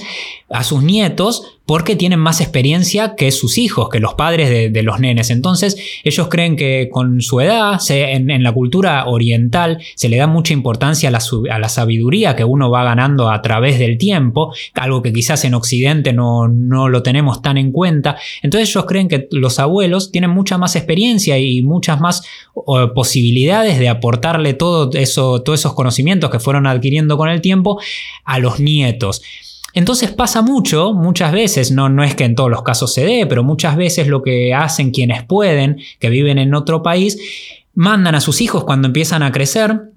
a 0.49 0.63
sus 0.63 0.83
nietos, 0.83 1.57
porque 1.67 1.97
tienen 1.97 2.21
más 2.21 2.41
experiencia 2.41 3.17
que 3.17 3.33
sus 3.33 3.59
hijos, 3.59 3.89
que 3.89 3.99
los 3.99 4.15
padres 4.15 4.73
de, 4.73 4.83
los 4.85 5.01
nenes. 5.01 5.31
Entonces, 5.31 5.77
ellos 6.05 6.29
creen 6.29 6.55
que 6.55 6.89
con 6.93 7.21
su 7.21 7.41
edad, 7.41 7.81
en, 7.89 8.43
la 8.45 8.53
cultura 8.53 9.07
oriental, 9.07 9.79
se 9.97 10.09
le 10.09 10.17
da 10.17 10.29
mucha 10.29 10.53
importancia 10.53 11.09
a 11.09 11.59
la, 11.59 11.69
sabiduría 11.69 12.37
que 12.37 12.45
uno 12.45 12.71
va 12.71 12.85
ganando 12.85 13.29
a 13.29 13.43
través 13.43 13.81
del 13.81 13.99
tiempo, 13.99 14.55
algo 14.75 15.03
que 15.03 15.13
quizás 15.13 15.45
en 15.45 15.55
Occidente 15.55 16.13
no, 16.13 16.47
lo 16.47 17.03
tenemos 17.03 17.43
tan 17.43 17.59
en 17.59 17.73
cuenta. 17.73 18.17
Entonces, 18.43 18.69
ellos 18.69 18.85
creen 18.87 19.09
que 19.09 19.27
los 19.33 19.59
abuelos 19.59 20.13
tienen 20.13 20.31
mucha 20.31 20.59
más 20.59 20.77
experiencia 20.77 21.37
y 21.37 21.63
muchas 21.63 22.01
más 22.01 22.23
posibilidades 22.95 23.81
de 23.81 23.89
aportarle 23.89 24.55
todo 24.55 24.91
eso, 24.93 25.43
todos 25.43 25.59
esos 25.59 25.75
conocimientos 25.75 26.31
que 26.31 26.39
fueron 26.39 26.69
adquiriendo 26.69 27.17
con 27.17 27.29
el 27.29 27.41
tiempo 27.41 27.81
a 28.25 28.39
los 28.39 28.61
nietos. 28.61 29.23
Entonces 29.77 30.11
pasa 30.11 30.41
mucho, 30.41 30.95
muchas 30.95 31.33
veces, 31.33 31.71
no, 31.71 31.91
no 31.91 32.03
es 32.03 32.15
que 32.15 32.25
en 32.25 32.35
todos 32.35 32.49
los 32.49 32.63
casos 32.63 32.95
se 32.95 33.05
dé, 33.05 33.27
pero 33.27 33.45
muchas 33.45 33.77
veces 33.77 34.09
lo 34.09 34.23
que 34.23 34.55
hacen 34.55 34.91
quienes 34.91 35.23
pueden, 35.25 35.77
que 36.01 36.09
viven 36.09 36.39
en 36.39 36.55
otro 36.55 36.83
país, 36.83 37.19
mandan 37.75 38.15
a 38.15 38.23
sus 38.23 38.41
hijos 38.41 38.65
cuando 38.65 38.89
empiezan 38.89 39.23
a 39.23 39.33
crecer 39.33 39.93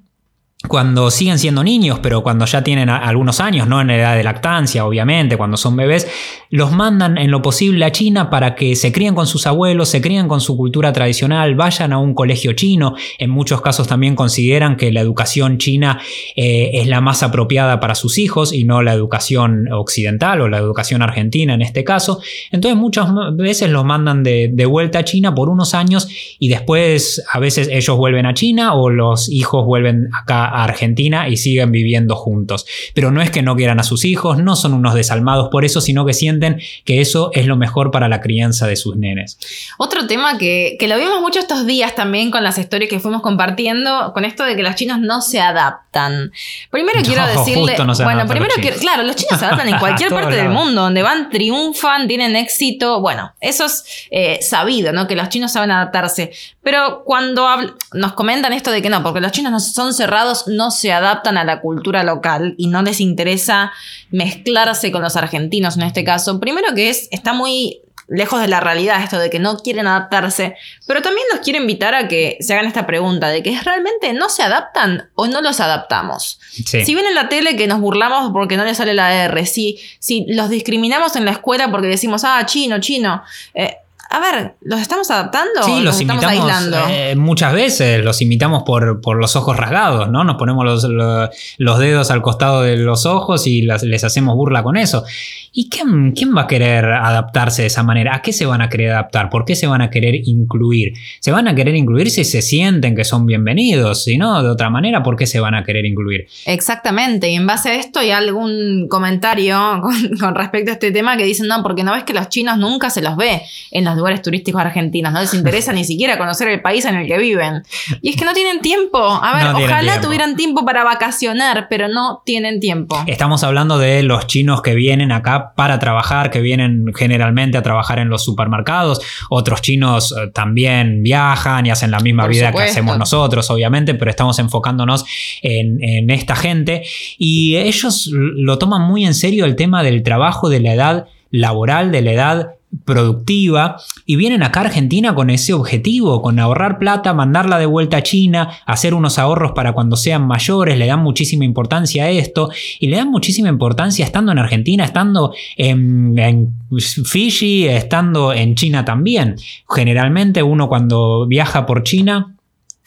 cuando 0.68 1.10
siguen 1.10 1.40
siendo 1.40 1.64
niños, 1.64 2.00
pero 2.04 2.22
cuando 2.22 2.46
ya 2.46 2.62
tienen 2.62 2.90
algunos 2.90 3.40
años, 3.40 3.66
no 3.66 3.80
en 3.80 3.92
edad 3.92 4.18
de 4.18 4.26
lactancia, 4.26 4.86
obviamente, 4.86 5.38
cuando 5.38 5.56
son 5.56 5.78
bebés, 5.78 6.06
los 6.50 6.74
mandan 6.74 7.18
en 7.18 7.32
lo 7.32 7.42
posible 7.42 7.86
a 7.86 7.94
China 7.94 8.30
para 8.30 8.56
que 8.56 8.76
se 8.76 8.92
críen 8.92 9.16
con 9.16 9.26
sus 9.26 9.48
abuelos, 9.48 9.88
se 9.88 10.02
críen 10.02 10.28
con 10.28 10.42
su 10.42 10.58
cultura 10.58 10.92
tradicional, 10.92 11.56
vayan 11.56 11.94
a 11.94 11.98
un 11.98 12.14
colegio 12.14 12.52
chino. 12.54 12.96
En 13.20 13.30
muchos 13.30 13.62
casos 13.62 13.88
también 13.88 14.16
consideran 14.16 14.76
que 14.76 14.92
la 14.92 15.00
educación 15.00 15.60
china 15.60 16.02
eh, 16.36 16.72
es 16.74 16.88
la 16.88 17.00
más 17.00 17.24
apropiada 17.24 17.80
para 17.80 17.96
sus 17.96 18.18
hijos 18.18 18.52
y 18.52 18.66
no 18.66 18.82
la 18.82 18.92
educación 18.92 19.72
occidental 19.72 20.42
o 20.42 20.50
la 20.50 20.58
educación 20.58 21.02
argentina 21.02 21.54
en 21.54 21.62
este 21.62 21.86
caso. 21.86 22.20
Entonces 22.52 22.78
muchas 22.78 23.08
veces 23.34 23.70
los 23.70 23.86
mandan 23.86 24.24
de 24.24 24.66
vuelta 24.66 25.00
a 25.00 25.04
China 25.06 25.34
por 25.34 25.48
unos 25.48 25.74
años 25.74 26.10
y 26.38 26.50
después 26.50 27.24
a 27.32 27.40
veces 27.40 27.70
ellos 27.72 27.96
vuelven 27.96 28.26
a 28.26 28.34
China 28.34 28.74
o 28.74 28.90
los 28.90 29.30
hijos 29.32 29.66
vuelven 29.66 30.10
acá 30.14 30.49
a 30.50 30.64
Argentina 30.64 31.30
y 31.30 31.38
siguen 31.38 31.72
viviendo 31.72 32.16
juntos. 32.16 32.66
Pero 32.94 33.12
no 33.12 33.22
es 33.22 33.32
que 33.32 33.42
no 33.42 33.56
quieran 33.56 33.80
a 33.80 33.84
sus 33.84 34.06
hijos, 34.06 34.38
no 34.38 34.56
son 34.56 34.74
unos 34.74 34.94
desalmados 34.94 35.50
por 35.50 35.66
eso, 35.66 35.82
sino 35.82 36.06
que 36.06 36.14
sienten 36.14 36.60
que 36.86 37.02
eso 37.02 37.32
es 37.34 37.46
lo 37.46 37.56
mejor 37.56 37.92
para 37.92 38.10
la 38.10 38.22
crianza 38.22 38.68
de 38.68 38.76
sus 38.76 38.96
nenes. 38.98 39.38
Otro 39.78 40.08
tema 40.08 40.38
que, 40.38 40.78
lo 40.88 40.98
vimos 40.98 41.22
mucho 41.22 41.40
estos 41.40 41.66
días 41.66 41.96
también 41.96 42.32
con 42.32 42.44
las 42.44 42.58
historias 42.58 42.90
que 42.90 43.00
fuimos 43.00 43.22
compartiendo, 43.22 44.12
con 44.14 44.26
esto 44.26 44.44
de 44.44 44.56
que 44.56 44.64
los 44.64 44.76
chinos 44.76 45.00
no 45.00 45.22
se 45.22 45.40
adaptan 45.40 45.89
adaptan? 46.00 46.32
Primero 46.70 47.00
quiero 47.04 47.26
decirle, 47.40 47.76
bueno, 48.04 48.28
primero 48.28 48.54
quiero, 48.56 48.78
claro, 48.78 49.04
los 49.04 49.16
chinos 49.16 49.40
se 49.40 49.46
adaptan 49.46 49.70
en 49.70 49.78
cualquier 49.80 50.10
parte 50.10 50.36
del 50.36 50.50
mundo, 50.50 50.82
donde 50.82 51.02
van, 51.02 51.30
triunfan, 51.30 52.08
tienen 52.08 52.36
éxito, 52.36 53.02
bueno, 53.02 53.34
eso 53.40 53.66
es 53.66 53.84
eh, 54.12 54.40
sabido, 54.42 54.92
¿no? 54.94 55.08
Que 55.08 55.16
los 55.16 55.30
chinos 55.30 55.52
saben 55.52 55.72
adaptarse, 55.72 56.32
pero 56.64 57.04
cuando 57.06 57.48
nos 57.94 58.14
comentan 58.14 58.54
esto 58.54 58.72
de 58.72 58.82
que 58.82 58.90
no, 58.90 59.04
porque 59.04 59.22
los 59.22 59.32
chinos 59.32 59.52
no 59.52 59.60
son 59.60 59.94
cerrados, 59.94 60.48
no 60.48 60.72
se 60.72 60.92
adaptan 60.92 61.38
a 61.38 61.44
la 61.44 61.62
cultura 61.62 62.04
local 62.04 62.56
y 62.58 62.68
no 62.68 62.82
les 62.82 63.00
interesa 63.00 63.72
mezclarse 64.12 64.92
con 64.92 65.02
los 65.02 65.16
argentinos 65.16 65.78
en 65.78 65.84
este 65.84 66.04
caso, 66.04 66.40
primero 66.40 66.74
que 66.74 66.90
es, 66.90 67.08
está 67.12 67.34
muy 67.34 67.82
lejos 68.10 68.42
de 68.42 68.48
la 68.48 68.60
realidad 68.60 69.02
esto 69.04 69.20
de 69.20 69.30
que 69.30 69.40
no 69.40 69.58
quieren 69.58 69.88
adaptarse, 69.88 70.56
pero 70.88 71.02
también 71.02 71.26
nos 71.32 71.42
quiere 71.42 71.60
invitar 71.60 71.96
a 71.96 72.08
que 72.08 72.38
se 72.40 72.54
hagan 72.54 72.66
esta 72.66 72.86
pregunta 72.86 73.30
de 73.30 73.44
que 73.44 73.60
realmente 73.62 74.14
no 74.14 74.30
se 74.30 74.44
adaptan 74.44 75.10
o 75.16 75.28
no 75.28 75.42
los 75.42 75.60
adaptamos. 75.60 76.40
Si 76.52 76.96
ven 76.96 77.06
en 77.06 77.16
la 77.16 77.30
tele 77.30 77.56
que 77.56 77.68
nos 77.68 77.80
burlamos 77.80 78.32
porque 78.32 78.58
no 78.58 78.66
les 78.66 78.78
sale 78.78 78.94
la 78.94 79.26
R, 79.26 79.46
si, 79.46 79.80
si 80.00 80.26
los 80.28 80.50
discriminamos 80.50 81.16
en 81.16 81.26
la 81.26 81.32
escuela 81.32 81.72
porque 81.72 81.88
decimos, 81.88 82.24
ah, 82.26 82.46
chino, 82.46 82.80
chino, 82.80 83.24
eh, 83.54 83.78
a 84.12 84.20
ver, 84.20 84.56
¿los 84.62 84.82
estamos 84.82 85.12
adaptando? 85.12 85.62
Sí, 85.64 85.82
los, 85.82 86.02
estamos 86.02 86.26
aislando? 86.26 86.78
Eh, 86.90 87.16
muchas 87.16 87.54
veces 87.54 88.04
los 88.04 88.22
imitamos 88.24 88.64
por, 88.64 89.02
por, 89.02 89.18
los 89.18 89.36
ojos 89.36 89.56
rasgados, 89.56 90.10
¿no? 90.10 90.24
Nos 90.24 90.36
ponemos 90.38 90.66
los, 90.84 91.80
dedos 91.80 92.10
al 92.10 92.24
costado 92.24 92.64
de 92.64 92.78
los 92.78 93.06
ojos 93.06 93.46
y 93.46 93.62
les 93.62 94.04
hacemos 94.04 94.36
burla 94.36 94.64
con 94.64 94.78
eso. 94.78 95.04
¿Y 95.52 95.70
quién, 95.70 96.14
quién, 96.14 96.36
va 96.36 96.42
a 96.42 96.48
querer 96.48 96.86
adaptarse 96.86 97.64
de 97.64 97.68
esa 97.68 97.84
manera? 97.84 98.16
¿A 98.16 98.22
qué 98.22 98.34
se 98.34 98.46
van 98.46 98.62
a 98.62 98.70
querer 98.70 98.92
adaptar? 98.92 99.30
¿Por 99.30 99.46
qué 99.46 99.56
se 99.56 99.68
van 99.68 99.82
a 99.82 99.90
querer 99.90 100.16
incluir? 100.26 100.94
Se 101.20 101.32
van 101.32 101.48
a 101.48 101.54
querer 101.54 101.76
incluir 101.76 102.10
si 102.10 102.24
se 102.24 102.42
sienten 102.42 102.96
que 102.96 103.04
son 103.04 103.26
bienvenidos, 103.26 104.04
si 104.04 104.18
no, 104.18 104.42
de 104.42 104.50
otra 104.50 104.70
manera, 104.70 105.04
¿por 105.04 105.16
qué 105.16 105.28
se 105.28 105.40
van 105.40 105.56
a 105.56 105.64
querer 105.64 105.86
incluir? 105.86 106.28
Exactamente, 106.46 107.30
y 107.30 107.36
en 107.36 107.46
base 107.46 107.70
a 107.70 107.76
esto 107.76 108.00
hay 108.00 108.12
algún 108.12 108.88
comentario 108.90 109.58
con, 109.82 110.18
con 110.18 110.36
respecto 110.36 110.72
a 110.72 110.74
este 110.74 110.92
tema 110.92 111.18
que 111.18 111.26
dicen, 111.26 111.48
no, 111.48 111.62
porque 111.62 111.84
no 111.84 111.94
ves 111.94 112.04
que 112.04 112.14
los 112.14 112.30
chinos 112.30 112.58
nunca 112.58 112.90
se 112.90 113.02
los 113.02 113.16
ve 113.16 113.42
en 113.72 113.86
los 113.86 113.99
lugares 114.00 114.22
turísticos 114.22 114.60
argentinos, 114.60 115.14
no 115.14 115.22
les 115.22 115.34
interesa 115.34 115.72
ni 115.74 115.84
siquiera 115.84 116.18
conocer 116.18 116.48
el 116.48 116.62
país 116.62 116.86
en 116.86 116.96
el 116.96 117.08
que 117.08 117.18
viven. 117.18 117.64
Y 118.02 118.10
es 118.10 118.16
que 118.16 118.26
no 118.26 118.34
tienen 118.34 118.62
tiempo. 118.62 118.98
A 119.00 119.36
ver, 119.36 119.64
ojalá 119.64 120.02
tuvieran 120.02 120.36
tiempo 120.36 120.66
para 120.66 120.84
vacacionar, 120.84 121.68
pero 121.70 121.88
no 121.88 122.22
tienen 122.26 122.60
tiempo. 122.60 122.98
Estamos 123.08 123.44
hablando 123.44 123.78
de 123.78 124.04
los 124.04 124.28
chinos 124.28 124.62
que 124.62 124.74
vienen 124.74 125.12
acá 125.12 125.54
para 125.56 125.80
trabajar, 125.80 126.32
que 126.32 126.42
vienen 126.42 126.86
generalmente 126.96 127.58
a 127.58 127.62
trabajar 127.62 128.00
en 128.00 128.10
los 128.10 128.24
supermercados. 128.24 129.02
Otros 129.30 129.62
chinos 129.62 130.12
eh, 130.12 130.32
también 130.34 131.04
viajan 131.04 131.66
y 131.66 131.72
hacen 131.72 131.92
la 131.92 132.00
misma 132.00 132.28
vida 132.28 132.52
que 132.52 132.64
hacemos 132.64 132.98
nosotros, 132.98 133.50
obviamente, 133.52 133.94
pero 133.94 134.10
estamos 134.10 134.40
enfocándonos 134.40 135.06
en, 135.42 135.84
en 135.84 136.10
esta 136.10 136.36
gente. 136.36 136.84
Y 137.18 137.58
ellos 137.58 138.10
lo 138.12 138.58
toman 138.58 138.82
muy 138.82 139.06
en 139.06 139.14
serio 139.14 139.46
el 139.46 139.56
tema 139.56 139.84
del 139.84 140.04
trabajo, 140.04 140.50
de 140.50 140.60
la 140.60 140.74
edad 140.74 141.06
laboral, 141.32 141.92
de 141.92 142.02
la 142.02 142.12
edad 142.12 142.48
productiva 142.86 143.78
y 144.06 144.16
vienen 144.16 144.44
acá 144.44 144.62
a 144.62 144.66
Argentina 144.66 145.16
con 145.16 145.30
ese 145.30 145.54
objetivo, 145.54 146.22
con 146.22 146.40
ahorrar 146.40 146.78
plata, 146.78 147.14
mandarla 147.14 147.58
de 147.58 147.66
vuelta 147.66 147.98
a 147.98 148.04
China, 148.04 148.50
hacer 148.66 148.94
unos 148.94 149.18
ahorros 149.18 149.54
para 149.54 149.74
cuando 149.74 149.96
sean 149.96 150.28
mayores, 150.28 150.78
le 150.78 150.86
dan 150.86 151.02
muchísima 151.02 151.46
importancia 151.46 152.06
a 152.06 152.10
esto 152.10 152.50
y 152.80 152.88
le 152.88 152.98
dan 152.98 153.10
muchísima 153.10 153.50
importancia 153.50 154.06
estando 154.06 154.32
en 154.32 154.38
Argentina, 154.38 154.84
estando 154.84 155.34
en, 155.58 156.18
en 156.18 156.54
Fiji, 156.80 157.68
estando 157.68 158.34
en 158.34 158.56
China 158.56 158.86
también. 158.86 159.36
Generalmente 159.68 160.44
uno 160.44 160.70
cuando 160.70 161.26
viaja 161.28 161.66
por 161.66 161.84
China 161.84 162.36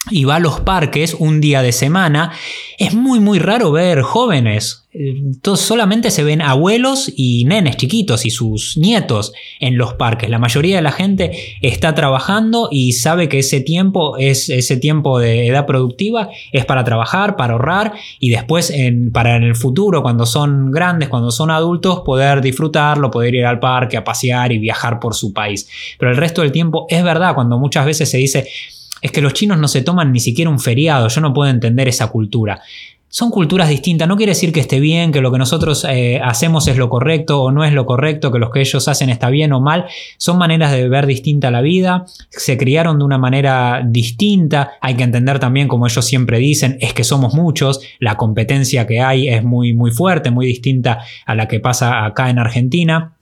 y 0.09 0.25
va 0.25 0.35
a 0.35 0.39
los 0.39 0.61
parques 0.61 1.15
un 1.17 1.41
día 1.41 1.61
de 1.61 1.71
semana, 1.71 2.31
es 2.77 2.93
muy 2.93 3.19
muy 3.19 3.39
raro 3.39 3.71
ver 3.71 4.01
jóvenes. 4.01 4.82
Solamente 5.55 6.11
se 6.11 6.23
ven 6.23 6.41
abuelos 6.41 7.11
y 7.15 7.45
nenes 7.45 7.77
chiquitos 7.77 8.27
y 8.27 8.29
sus 8.29 8.77
nietos 8.77 9.33
en 9.59 9.75
los 9.75 9.95
parques. 9.95 10.29
La 10.29 10.37
mayoría 10.37 10.75
de 10.75 10.83
la 10.83 10.91
gente 10.91 11.57
está 11.61 11.95
trabajando 11.95 12.69
y 12.71 12.93
sabe 12.93 13.27
que 13.27 13.39
ese 13.39 13.59
tiempo 13.61 14.17
es 14.17 14.49
ese 14.49 14.77
tiempo 14.77 15.17
de 15.17 15.47
edad 15.47 15.65
productiva 15.65 16.29
es 16.51 16.65
para 16.65 16.83
trabajar, 16.83 17.35
para 17.35 17.53
ahorrar 17.53 17.93
y 18.19 18.29
después 18.29 18.69
en, 18.69 19.11
para 19.11 19.35
en 19.35 19.43
el 19.43 19.55
futuro 19.55 20.03
cuando 20.03 20.27
son 20.27 20.69
grandes, 20.69 21.09
cuando 21.09 21.31
son 21.31 21.49
adultos 21.49 22.01
poder 22.05 22.41
disfrutarlo, 22.41 23.09
poder 23.09 23.33
ir 23.33 23.45
al 23.45 23.59
parque 23.59 23.97
a 23.97 24.03
pasear 24.03 24.51
y 24.51 24.59
viajar 24.59 24.99
por 24.99 25.15
su 25.15 25.33
país. 25.33 25.67
Pero 25.97 26.11
el 26.11 26.17
resto 26.17 26.43
del 26.43 26.51
tiempo 26.51 26.85
es 26.87 27.03
verdad 27.03 27.33
cuando 27.33 27.57
muchas 27.57 27.85
veces 27.85 28.11
se 28.11 28.17
dice 28.17 28.47
es 29.01 29.11
que 29.11 29.21
los 29.21 29.33
chinos 29.33 29.57
no 29.57 29.67
se 29.67 29.81
toman 29.81 30.13
ni 30.13 30.19
siquiera 30.21 30.49
un 30.49 30.59
feriado, 30.59 31.09
yo 31.09 31.19
no 31.19 31.33
puedo 31.33 31.49
entender 31.49 31.89
esa 31.89 32.07
cultura. 32.07 32.61
Son 33.15 33.29
culturas 33.29 33.69
distintas, 33.69 34.07
no 34.07 34.17
quiere 34.17 34.31
decir 34.31 34.51
que 34.51 34.59
esté 34.59 34.79
bien, 34.79 35.11
que 35.11 35.21
lo 35.21 35.31
que 35.31 35.37
nosotros 35.37 35.85
eh, 35.87 36.19
hacemos 36.23 36.67
es 36.67 36.77
lo 36.77 36.89
correcto 36.89 37.43
o 37.43 37.51
no 37.51 37.63
es 37.63 37.71
lo 37.71 37.85
correcto, 37.85 38.31
que 38.31 38.39
lo 38.39 38.49
que 38.49 38.61
ellos 38.61 38.87
hacen 38.87 39.11
está 39.11 39.29
bien 39.29 39.53
o 39.53 39.61
mal, 39.61 39.85
son 40.17 40.39
maneras 40.39 40.71
de 40.71 40.89
ver 40.89 41.05
distinta 41.05 41.51
la 41.51 41.61
vida, 41.61 42.07
se 42.31 42.57
criaron 42.57 42.97
de 42.97 43.05
una 43.05 43.19
manera 43.19 43.83
distinta, 43.85 44.71
hay 44.81 44.95
que 44.95 45.03
entender 45.03 45.37
también, 45.37 45.67
como 45.67 45.85
ellos 45.85 46.03
siempre 46.03 46.39
dicen, 46.39 46.79
es 46.81 46.95
que 46.95 47.03
somos 47.03 47.35
muchos, 47.35 47.81
la 47.99 48.17
competencia 48.17 48.87
que 48.87 48.99
hay 48.99 49.27
es 49.27 49.43
muy, 49.43 49.75
muy 49.75 49.91
fuerte, 49.91 50.31
muy 50.31 50.47
distinta 50.47 51.01
a 51.27 51.35
la 51.35 51.47
que 51.47 51.59
pasa 51.59 52.05
acá 52.05 52.31
en 52.31 52.39
Argentina. 52.39 53.13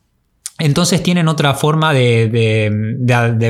Entonces 0.63 1.02
tienen 1.02 1.28
otra 1.28 1.56
forma 1.56 1.91
de, 1.91 2.30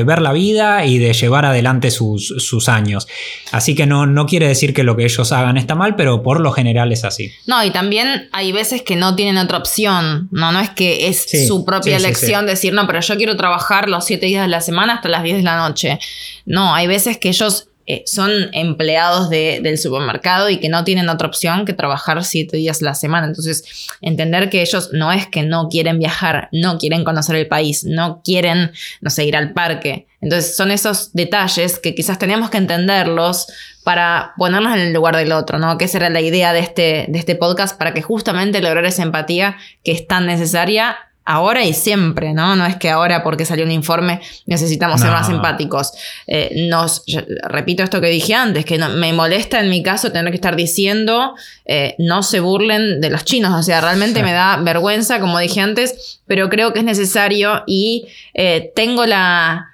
ver 0.06 0.22
la 0.22 0.32
vida 0.32 0.86
y 0.86 0.96
de 0.96 1.12
llevar 1.12 1.44
adelante 1.44 1.90
sus, 1.90 2.68
años. 2.68 3.06
Así 3.50 3.74
que 3.74 3.86
no, 3.86 4.06
no, 4.06 4.24
quiere 4.24 4.48
decir 4.48 4.72
que 4.72 4.82
lo 4.82 4.96
que 4.96 5.04
ellos 5.04 5.30
hagan 5.30 5.58
está 5.58 5.74
mal, 5.74 5.94
pero 5.94 6.22
por 6.22 6.40
lo 6.40 6.52
general 6.52 6.90
es 6.90 7.04
así. 7.04 7.30
No, 7.46 7.62
y 7.64 7.70
también 7.70 8.30
hay 8.32 8.52
veces 8.52 8.80
que 8.80 8.96
no 8.96 9.14
tienen 9.14 9.36
otra 9.36 9.58
opción. 9.58 10.28
No, 10.30 10.52
no 10.52 10.60
es 10.60 10.70
que 10.70 11.08
es 11.08 11.26
su 11.46 11.66
propia 11.66 11.98
elección 11.98 12.46
decir, 12.46 12.72
no, 12.72 12.86
pero 12.86 13.00
yo 13.00 13.16
quiero 13.16 13.36
trabajar 13.36 13.90
los 13.90 14.06
siete 14.06 14.26
días 14.26 14.42
de 14.42 14.48
la 14.48 14.62
semana 14.62 14.94
hasta 14.94 15.10
las 15.10 15.22
10 15.22 15.36
de 15.36 15.42
la 15.42 15.56
noche. 15.58 15.98
No, 16.46 16.74
hay 16.74 16.86
veces 16.86 17.18
que 17.18 17.28
ellos 17.28 17.68
eh, 17.86 18.04
son 18.06 18.30
empleados 18.52 19.28
del 19.28 19.76
supermercado 19.78 20.48
y 20.48 20.58
que 20.58 20.68
no 20.68 20.84
tienen 20.84 21.08
otra 21.08 21.26
opción 21.26 21.64
que 21.64 21.72
trabajar 21.72 22.24
siete 22.24 22.56
días 22.56 22.80
a 22.82 22.86
la 22.86 22.94
semana. 22.94 23.26
Entonces, 23.26 23.88
entender 24.00 24.50
que 24.50 24.62
ellos 24.62 24.90
no 24.92 25.10
es 25.10 25.26
que 25.26 25.42
no 25.42 25.68
quieren 25.68 25.98
viajar, 25.98 26.48
no 26.52 26.78
quieren 26.78 27.02
conocer 27.02 27.36
el 27.36 27.48
país, 27.48 27.84
no 27.84 28.22
quieren, 28.24 28.72
no 29.00 29.10
sé, 29.10 29.24
ir 29.24 29.36
al 29.36 29.52
parque. 29.52 30.06
Entonces, 30.20 30.56
son 30.56 30.70
esos 30.70 31.12
detalles 31.12 31.80
que 31.80 31.94
quizás 31.94 32.18
tenemos 32.18 32.50
que 32.50 32.58
entenderlos 32.58 33.46
para 33.82 34.32
ponernos 34.36 34.74
en 34.74 34.80
el 34.80 34.92
lugar 34.92 35.16
del 35.16 35.32
otro, 35.32 35.58
¿no? 35.58 35.76
Que 35.76 35.86
esa 35.86 35.98
era 35.98 36.10
la 36.10 36.20
idea 36.20 36.52
de 36.52 36.60
este, 36.60 37.06
de 37.08 37.18
este 37.18 37.34
podcast, 37.34 37.76
para 37.76 37.92
que 37.92 38.02
justamente 38.02 38.62
lograr 38.62 38.84
esa 38.84 39.02
empatía 39.02 39.56
que 39.82 39.90
es 39.90 40.06
tan 40.06 40.26
necesaria 40.26 40.96
ahora 41.24 41.64
y 41.64 41.72
siempre, 41.72 42.34
¿no? 42.34 42.56
No 42.56 42.66
es 42.66 42.76
que 42.76 42.90
ahora 42.90 43.22
porque 43.22 43.44
salió 43.44 43.64
un 43.64 43.70
informe 43.70 44.20
necesitamos 44.46 45.00
ser 45.00 45.10
más 45.10 45.28
empáticos. 45.28 45.92
Eh, 46.26 46.66
nos, 46.68 47.04
repito 47.48 47.82
esto 47.82 48.00
que 48.00 48.08
dije 48.08 48.34
antes, 48.34 48.64
que 48.64 48.78
me 48.78 49.12
molesta 49.12 49.60
en 49.60 49.70
mi 49.70 49.82
caso 49.82 50.12
tener 50.12 50.30
que 50.30 50.36
estar 50.36 50.56
diciendo 50.56 51.34
eh, 51.64 51.94
no 51.98 52.22
se 52.22 52.40
burlen 52.40 53.00
de 53.00 53.10
los 53.10 53.24
chinos, 53.24 53.58
o 53.58 53.62
sea, 53.62 53.80
realmente 53.80 54.22
me 54.22 54.32
da 54.32 54.56
vergüenza, 54.56 55.20
como 55.20 55.38
dije 55.38 55.60
antes, 55.60 56.20
pero 56.26 56.48
creo 56.48 56.72
que 56.72 56.80
es 56.80 56.84
necesario 56.84 57.62
y 57.66 58.06
eh, 58.34 58.72
tengo 58.74 59.06
la 59.06 59.71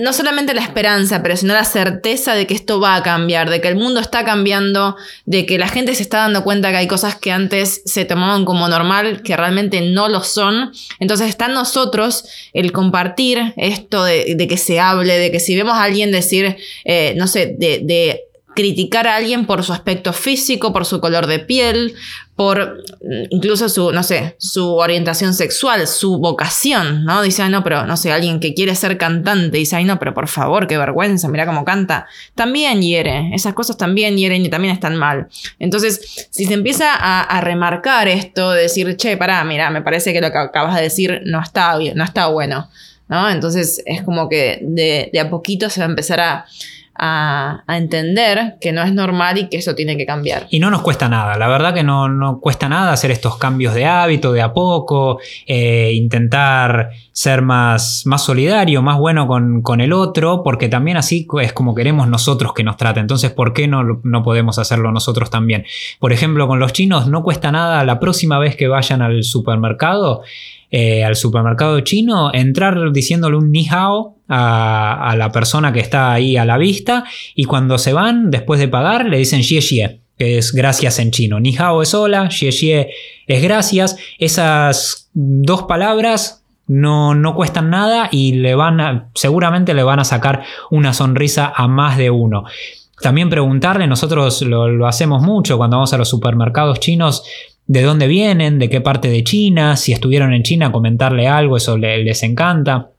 no 0.00 0.12
solamente 0.12 0.54
la 0.54 0.62
esperanza, 0.62 1.22
pero 1.22 1.36
sino 1.36 1.54
la 1.54 1.64
certeza 1.64 2.34
de 2.34 2.46
que 2.46 2.54
esto 2.54 2.80
va 2.80 2.96
a 2.96 3.02
cambiar, 3.02 3.48
de 3.48 3.60
que 3.60 3.68
el 3.68 3.76
mundo 3.76 4.00
está 4.00 4.24
cambiando, 4.24 4.96
de 5.24 5.46
que 5.46 5.56
la 5.56 5.68
gente 5.68 5.94
se 5.94 6.02
está 6.02 6.18
dando 6.18 6.42
cuenta 6.42 6.70
que 6.70 6.78
hay 6.78 6.86
cosas 6.88 7.14
que 7.14 7.30
antes 7.30 7.82
se 7.84 8.04
tomaban 8.04 8.44
como 8.44 8.66
normal, 8.68 9.22
que 9.22 9.36
realmente 9.36 9.80
no 9.80 10.08
lo 10.08 10.22
son. 10.24 10.72
Entonces 10.98 11.28
está 11.28 11.46
en 11.46 11.54
nosotros 11.54 12.24
el 12.52 12.72
compartir 12.72 13.54
esto 13.56 14.02
de, 14.02 14.36
que 14.48 14.56
se 14.56 14.80
hable, 14.80 15.16
de 15.16 15.30
que 15.30 15.38
si 15.38 15.54
vemos 15.54 15.74
a 15.74 15.84
alguien 15.84 16.10
decir, 16.10 16.56
eh, 16.84 17.14
no 17.16 17.28
sé, 17.28 17.54
de 17.56 18.27
criticar 18.58 19.06
a 19.06 19.14
alguien 19.14 19.46
por 19.46 19.62
su 19.62 19.72
aspecto 19.72 20.12
físico, 20.12 20.72
por 20.72 20.84
su 20.84 21.00
color 21.00 21.28
de 21.28 21.38
piel, 21.38 21.94
por 22.34 22.82
mm, 23.00 23.26
incluso 23.30 23.68
su, 23.68 23.92
no 23.92 24.02
sé, 24.02 24.34
su 24.40 24.74
orientación 24.74 25.32
sexual, 25.32 25.86
su 25.86 26.18
vocación, 26.18 27.04
¿no? 27.04 27.22
Dice, 27.22 27.48
no, 27.50 27.62
pero, 27.62 27.86
no 27.86 27.96
sé, 27.96 28.10
alguien 28.10 28.40
que 28.40 28.54
quiere 28.54 28.74
ser 28.74 28.98
cantante, 28.98 29.58
dice, 29.58 29.76
ay, 29.76 29.84
no, 29.84 30.00
pero 30.00 30.12
por 30.12 30.26
favor, 30.26 30.66
qué 30.66 30.76
vergüenza, 30.76 31.28
mira 31.28 31.46
cómo 31.46 31.64
canta. 31.64 32.08
También 32.34 32.82
hiere, 32.82 33.30
esas 33.32 33.54
cosas 33.54 33.76
también 33.76 34.16
hieren 34.16 34.44
y 34.44 34.48
también 34.48 34.74
están 34.74 34.96
mal. 34.96 35.28
Entonces, 35.60 36.28
si 36.28 36.44
se 36.44 36.54
empieza 36.54 36.96
a, 36.96 37.40
remarcar 37.40 38.08
esto, 38.08 38.50
de 38.50 38.62
decir, 38.62 38.96
che, 38.96 39.16
pará, 39.16 39.44
mira, 39.44 39.70
me 39.70 39.82
parece 39.82 40.12
que 40.12 40.20
lo 40.20 40.32
que 40.32 40.38
acabas 40.38 40.74
de 40.74 40.82
decir 40.82 41.22
no 41.26 41.40
está 41.40 41.78
bien, 41.78 41.96
no 41.96 42.02
está 42.02 42.26
bueno, 42.26 42.68
¿no? 43.06 43.30
Entonces, 43.30 43.84
es 43.86 44.02
como 44.02 44.28
que 44.28 44.58
de, 44.62 45.10
de 45.12 45.20
a 45.20 45.30
poquito 45.30 45.70
se 45.70 45.78
va 45.78 45.86
a 45.86 45.90
empezar 45.90 46.18
a 46.18 46.46
a, 46.98 47.64
entender 47.68 48.56
que 48.60 48.72
no 48.72 48.82
es 48.82 48.92
normal 48.92 49.38
y 49.38 49.48
que 49.48 49.58
eso 49.58 49.74
tiene 49.74 49.96
que 49.96 50.04
cambiar. 50.04 50.46
Y 50.50 50.58
no 50.58 50.70
nos 50.70 50.82
cuesta 50.82 51.08
nada, 51.08 51.36
la 51.36 51.48
verdad 51.48 51.72
que 51.72 51.82
no, 51.82 52.08
no 52.08 52.40
cuesta 52.40 52.68
nada 52.68 52.92
hacer 52.92 53.10
estos 53.10 53.36
cambios 53.36 53.74
de 53.74 53.86
hábito 53.86 54.32
de 54.32 54.42
a 54.42 54.52
poco, 54.52 55.18
eh, 55.46 55.92
intentar 55.94 56.90
ser 57.12 57.42
más, 57.42 58.02
más 58.06 58.24
solidario, 58.24 58.82
más 58.82 58.98
bueno 58.98 59.26
con, 59.26 59.80
el 59.80 59.92
otro, 59.92 60.42
porque 60.42 60.68
también 60.68 60.96
así 60.96 61.26
es 61.40 61.52
como 61.52 61.74
queremos 61.74 62.08
nosotros 62.08 62.52
que 62.52 62.64
nos 62.64 62.76
trate. 62.76 63.00
Entonces, 63.00 63.30
¿por 63.30 63.52
qué 63.52 63.68
no, 63.68 64.00
no 64.02 64.22
podemos 64.22 64.58
hacerlo 64.58 64.92
nosotros 64.92 65.30
también? 65.30 65.64
Por 65.98 66.12
ejemplo, 66.12 66.46
con 66.46 66.58
los 66.58 66.72
chinos 66.72 67.08
no 67.08 67.22
cuesta 67.22 67.52
nada 67.52 67.84
la 67.84 67.98
próxima 68.00 68.38
vez 68.38 68.56
que 68.56 68.68
vayan 68.68 69.02
al 69.02 69.24
supermercado. 69.24 70.22
Eh, 70.70 71.02
al 71.02 71.16
supermercado 71.16 71.80
chino, 71.80 72.30
entrar 72.34 72.92
diciéndole 72.92 73.38
un 73.38 73.50
ni 73.50 73.66
hao 73.70 74.16
a, 74.28 75.14
la 75.16 75.32
persona 75.32 75.72
que 75.72 75.80
está 75.80 76.12
ahí 76.12 76.36
a 76.36 76.44
la 76.44 76.58
vista 76.58 77.04
y 77.34 77.44
cuando 77.44 77.78
se 77.78 77.94
van, 77.94 78.30
después 78.30 78.60
de 78.60 78.68
pagar, 78.68 79.06
le 79.06 79.16
dicen 79.16 79.42
xie 79.42 79.62
xie, 79.62 80.00
que 80.18 80.36
es 80.36 80.52
gracias 80.52 80.98
en 80.98 81.10
chino. 81.10 81.40
Ni 81.40 81.56
hao 81.56 81.80
es 81.80 81.94
hola, 81.94 82.30
xie 82.30 82.52
xie 82.52 82.90
es 83.26 83.42
gracias. 83.42 83.96
Esas 84.18 85.08
dos 85.14 85.62
palabras 85.62 86.44
no, 86.66 87.14
no, 87.14 87.34
cuestan 87.34 87.70
nada 87.70 88.10
y 88.12 88.32
le 88.32 88.54
van 88.54 88.80
a, 88.80 89.08
seguramente 89.14 89.72
le 89.72 89.82
van 89.82 90.00
a 90.00 90.04
sacar 90.04 90.44
una 90.70 90.92
sonrisa 90.92 91.50
a 91.56 91.66
más 91.66 91.96
de 91.96 92.10
uno. 92.10 92.44
También 93.00 93.30
preguntarle, 93.30 93.86
nosotros 93.86 94.42
lo, 94.42 94.86
hacemos 94.86 95.22
mucho 95.22 95.56
cuando 95.56 95.76
vamos 95.76 95.92
a 95.92 95.98
los 95.98 96.08
supermercados 96.08 96.80
chinos, 96.80 97.24
de 97.68 97.82
dónde 97.82 98.08
vienen, 98.08 98.58
de 98.58 98.68
qué 98.68 98.80
parte 98.80 99.08
de 99.08 99.22
China, 99.22 99.76
si 99.76 99.92
estuvieron 99.92 100.32
en 100.32 100.42
China, 100.42 100.72
comentarle 100.72 101.28
algo, 101.28 101.58
eso 101.58 101.76
les 101.78 102.22
encanta 102.24 102.90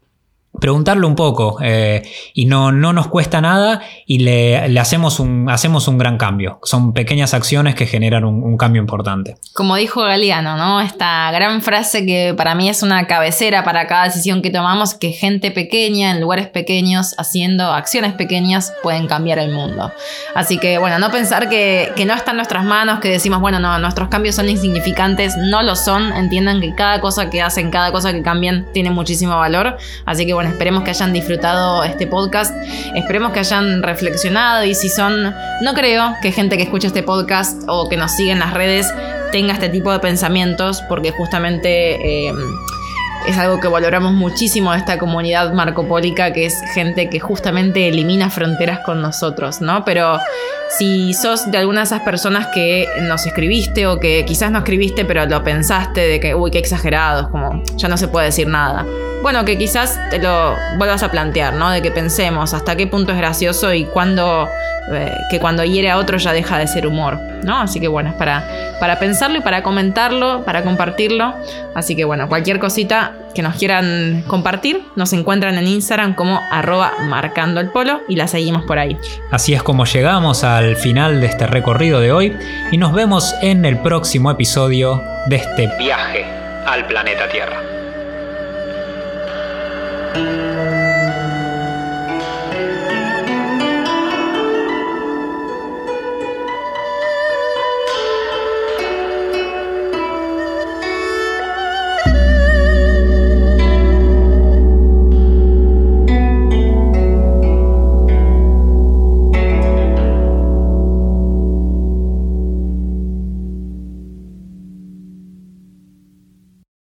preguntarle 0.59 1.05
un 1.05 1.15
poco 1.15 1.57
eh, 1.61 2.03
y 2.33 2.45
no, 2.45 2.71
no, 2.71 2.93
nos 2.93 3.07
cuesta 3.07 3.41
nada 3.41 3.81
y 4.05 4.19
le, 4.19 4.79
hacemos, 4.79 5.19
un, 5.19 5.49
hacemos 5.49 5.87
un 5.87 5.97
gran 5.97 6.17
cambio. 6.17 6.59
Son 6.63 6.93
pequeñas 6.93 7.33
acciones 7.33 7.75
que 7.75 7.85
generan 7.85 8.25
un, 8.25 8.57
cambio 8.57 8.81
importante. 8.81 9.37
Como 9.53 9.77
dijo 9.77 10.01
Galeano, 10.01 10.57
¿no? 10.57 10.81
Esta 10.81 11.31
gran 11.31 11.61
frase 11.61 12.05
que 12.05 12.33
para 12.35 12.55
mí 12.55 12.67
es 12.67 12.83
una 12.83 13.07
cabecera 13.07 13.63
para 13.63 13.87
cada 13.87 14.05
decisión 14.05 14.41
que 14.41 14.49
tomamos, 14.49 14.93
que 14.93 15.11
gente 15.11 15.51
pequeña 15.51 16.11
en 16.11 16.19
lugares 16.19 16.47
pequeños, 16.47 17.15
haciendo 17.17 17.71
acciones 17.71 18.13
pequeñas, 18.13 18.73
pueden 18.83 19.07
cambiar 19.07 19.39
el 19.39 19.51
mundo. 19.51 19.93
Así 20.35 20.57
que 20.57 20.77
bueno, 20.77 20.99
no 20.99 21.09
pensar 21.09 21.47
que, 21.47 21.93
que 21.95 22.05
no 22.05 22.13
está 22.13 22.31
en 22.31 22.37
nuestras 22.37 22.65
manos, 22.65 22.99
que 22.99 23.07
decimos, 23.07 23.39
bueno, 23.39 23.59
no, 23.59 23.79
nuestros 23.79 24.09
cambios 24.09 24.35
son 24.35 24.49
insignificantes, 24.49 25.37
no 25.37 25.63
lo 25.63 25.75
son, 25.77 26.11
entiendan 26.11 26.59
que 26.59 26.75
cada 26.75 26.99
cosa 26.99 27.29
que 27.29 27.41
hacen, 27.41 27.71
cada 27.71 27.93
cosa 27.93 28.11
que 28.11 28.21
cambian 28.21 28.67
tiene 28.73 28.91
muchísimo 28.91 29.37
valor. 29.37 29.77
Así 30.05 30.25
que 30.25 30.33
esperemos 30.49 30.83
que 30.83 30.89
hayan 30.89 31.13
disfrutado 31.13 31.83
este 31.83 32.07
podcast, 32.07 32.55
esperemos 32.95 33.31
que 33.31 33.39
hayan 33.39 33.83
reflexionado 33.83 34.63
y 34.65 34.75
si 34.75 34.89
son, 34.89 35.23
no 35.62 35.73
creo 35.73 36.15
que 36.21 36.31
gente 36.31 36.57
que 36.57 36.63
escucha 36.63 36.88
este 36.88 37.03
podcast 37.03 37.63
o 37.67 37.89
que 37.89 37.97
nos 37.97 38.12
sigue 38.15 38.31
en 38.31 38.39
las 38.39 38.53
redes 38.53 38.88
tenga 39.31 39.53
este 39.53 39.69
tipo 39.69 39.91
de 39.91 39.99
pensamientos 39.99 40.81
porque 40.89 41.12
justamente... 41.12 42.27
Eh, 42.27 42.33
es 43.27 43.38
algo 43.38 43.60
que 43.60 43.67
valoramos 43.67 44.13
muchísimo 44.13 44.71
de 44.71 44.79
esta 44.79 44.97
comunidad 44.97 45.53
marcopólica, 45.53 46.34
que 46.34 46.45
es 46.45 46.62
gente 46.73 47.10
que 47.10 47.19
justamente 47.19 47.88
elimina 47.88 48.29
fronteras 48.29 48.79
con 48.79 49.01
nosotros, 49.01 49.62
¿no? 49.62 49.84
Pero 49.86 50.19
si 50.77 51.13
sos 51.13 51.51
de 51.51 51.58
alguna 51.58 51.82
de 51.82 51.86
esas 51.86 52.01
personas 52.01 52.47
que 52.53 52.88
nos 53.01 53.25
escribiste 53.25 53.88
o 53.88 53.99
que 53.99 54.25
quizás 54.25 54.51
no 54.51 54.60
escribiste, 54.60 55.05
pero 55.05 55.25
lo 55.25 55.43
pensaste 55.43 56.01
de 56.01 56.19
que, 56.19 56.36
uy, 56.36 56.51
qué 56.51 56.60
exagerados, 56.60 57.27
como 57.29 57.63
ya 57.75 57.88
no 57.88 57.97
se 57.97 58.08
puede 58.08 58.27
decir 58.27 58.47
nada 58.47 58.86
bueno, 59.21 59.43
que 59.43 59.58
quizás 59.58 59.99
te 60.10 60.19
lo 60.19 60.55
vuelvas 60.77 61.03
a 61.03 61.12
plantear, 61.12 61.53
¿no? 61.53 61.69
De 61.69 61.82
que 61.82 61.91
pensemos 61.91 62.53
hasta 62.53 62.75
qué 62.75 62.88
punto 62.88 63.12
es 63.12 63.17
gracioso 63.17 63.73
y 63.73 63.86
cuándo, 63.86 64.47
eh, 64.91 65.12
que 65.29 65.39
cuando 65.39 65.63
hiere 65.63 65.89
a 65.89 65.97
otro 65.97 66.17
ya 66.17 66.32
deja 66.32 66.58
de 66.58 66.67
ser 66.67 66.88
humor, 66.88 67.19
¿no? 67.43 67.60
Así 67.60 67.79
que 67.79 67.88
bueno, 67.88 68.10
es 68.10 68.15
para, 68.15 68.43
para 68.79 68.99
pensarlo 68.99 69.37
y 69.37 69.41
para 69.41 69.63
comentarlo, 69.63 70.43
para 70.45 70.63
compartirlo. 70.63 71.33
Así 71.75 71.95
que 71.95 72.05
bueno, 72.05 72.27
cualquier 72.27 72.59
cosita 72.59 73.13
que 73.35 73.41
nos 73.41 73.55
quieran 73.55 74.23
compartir, 74.27 74.81
nos 74.95 75.13
encuentran 75.13 75.57
en 75.57 75.67
Instagram 75.67 76.15
como 76.15 76.39
arroba 76.51 76.93
marcando 77.01 77.59
el 77.59 77.69
polo 77.69 78.01
y 78.07 78.15
la 78.15 78.27
seguimos 78.27 78.63
por 78.63 78.79
ahí. 78.79 78.97
Así 79.31 79.53
es 79.53 79.63
como 79.63 79.85
llegamos 79.85 80.43
al 80.43 80.75
final 80.75 81.21
de 81.21 81.27
este 81.27 81.47
recorrido 81.47 81.99
de 81.99 82.11
hoy 82.11 82.35
y 82.71 82.77
nos 82.77 82.93
vemos 82.93 83.35
en 83.41 83.65
el 83.65 83.77
próximo 83.77 84.31
episodio 84.31 85.01
de 85.27 85.35
este 85.37 85.69
viaje 85.77 86.25
al 86.65 86.85
planeta 86.87 87.27
Tierra. 87.29 87.59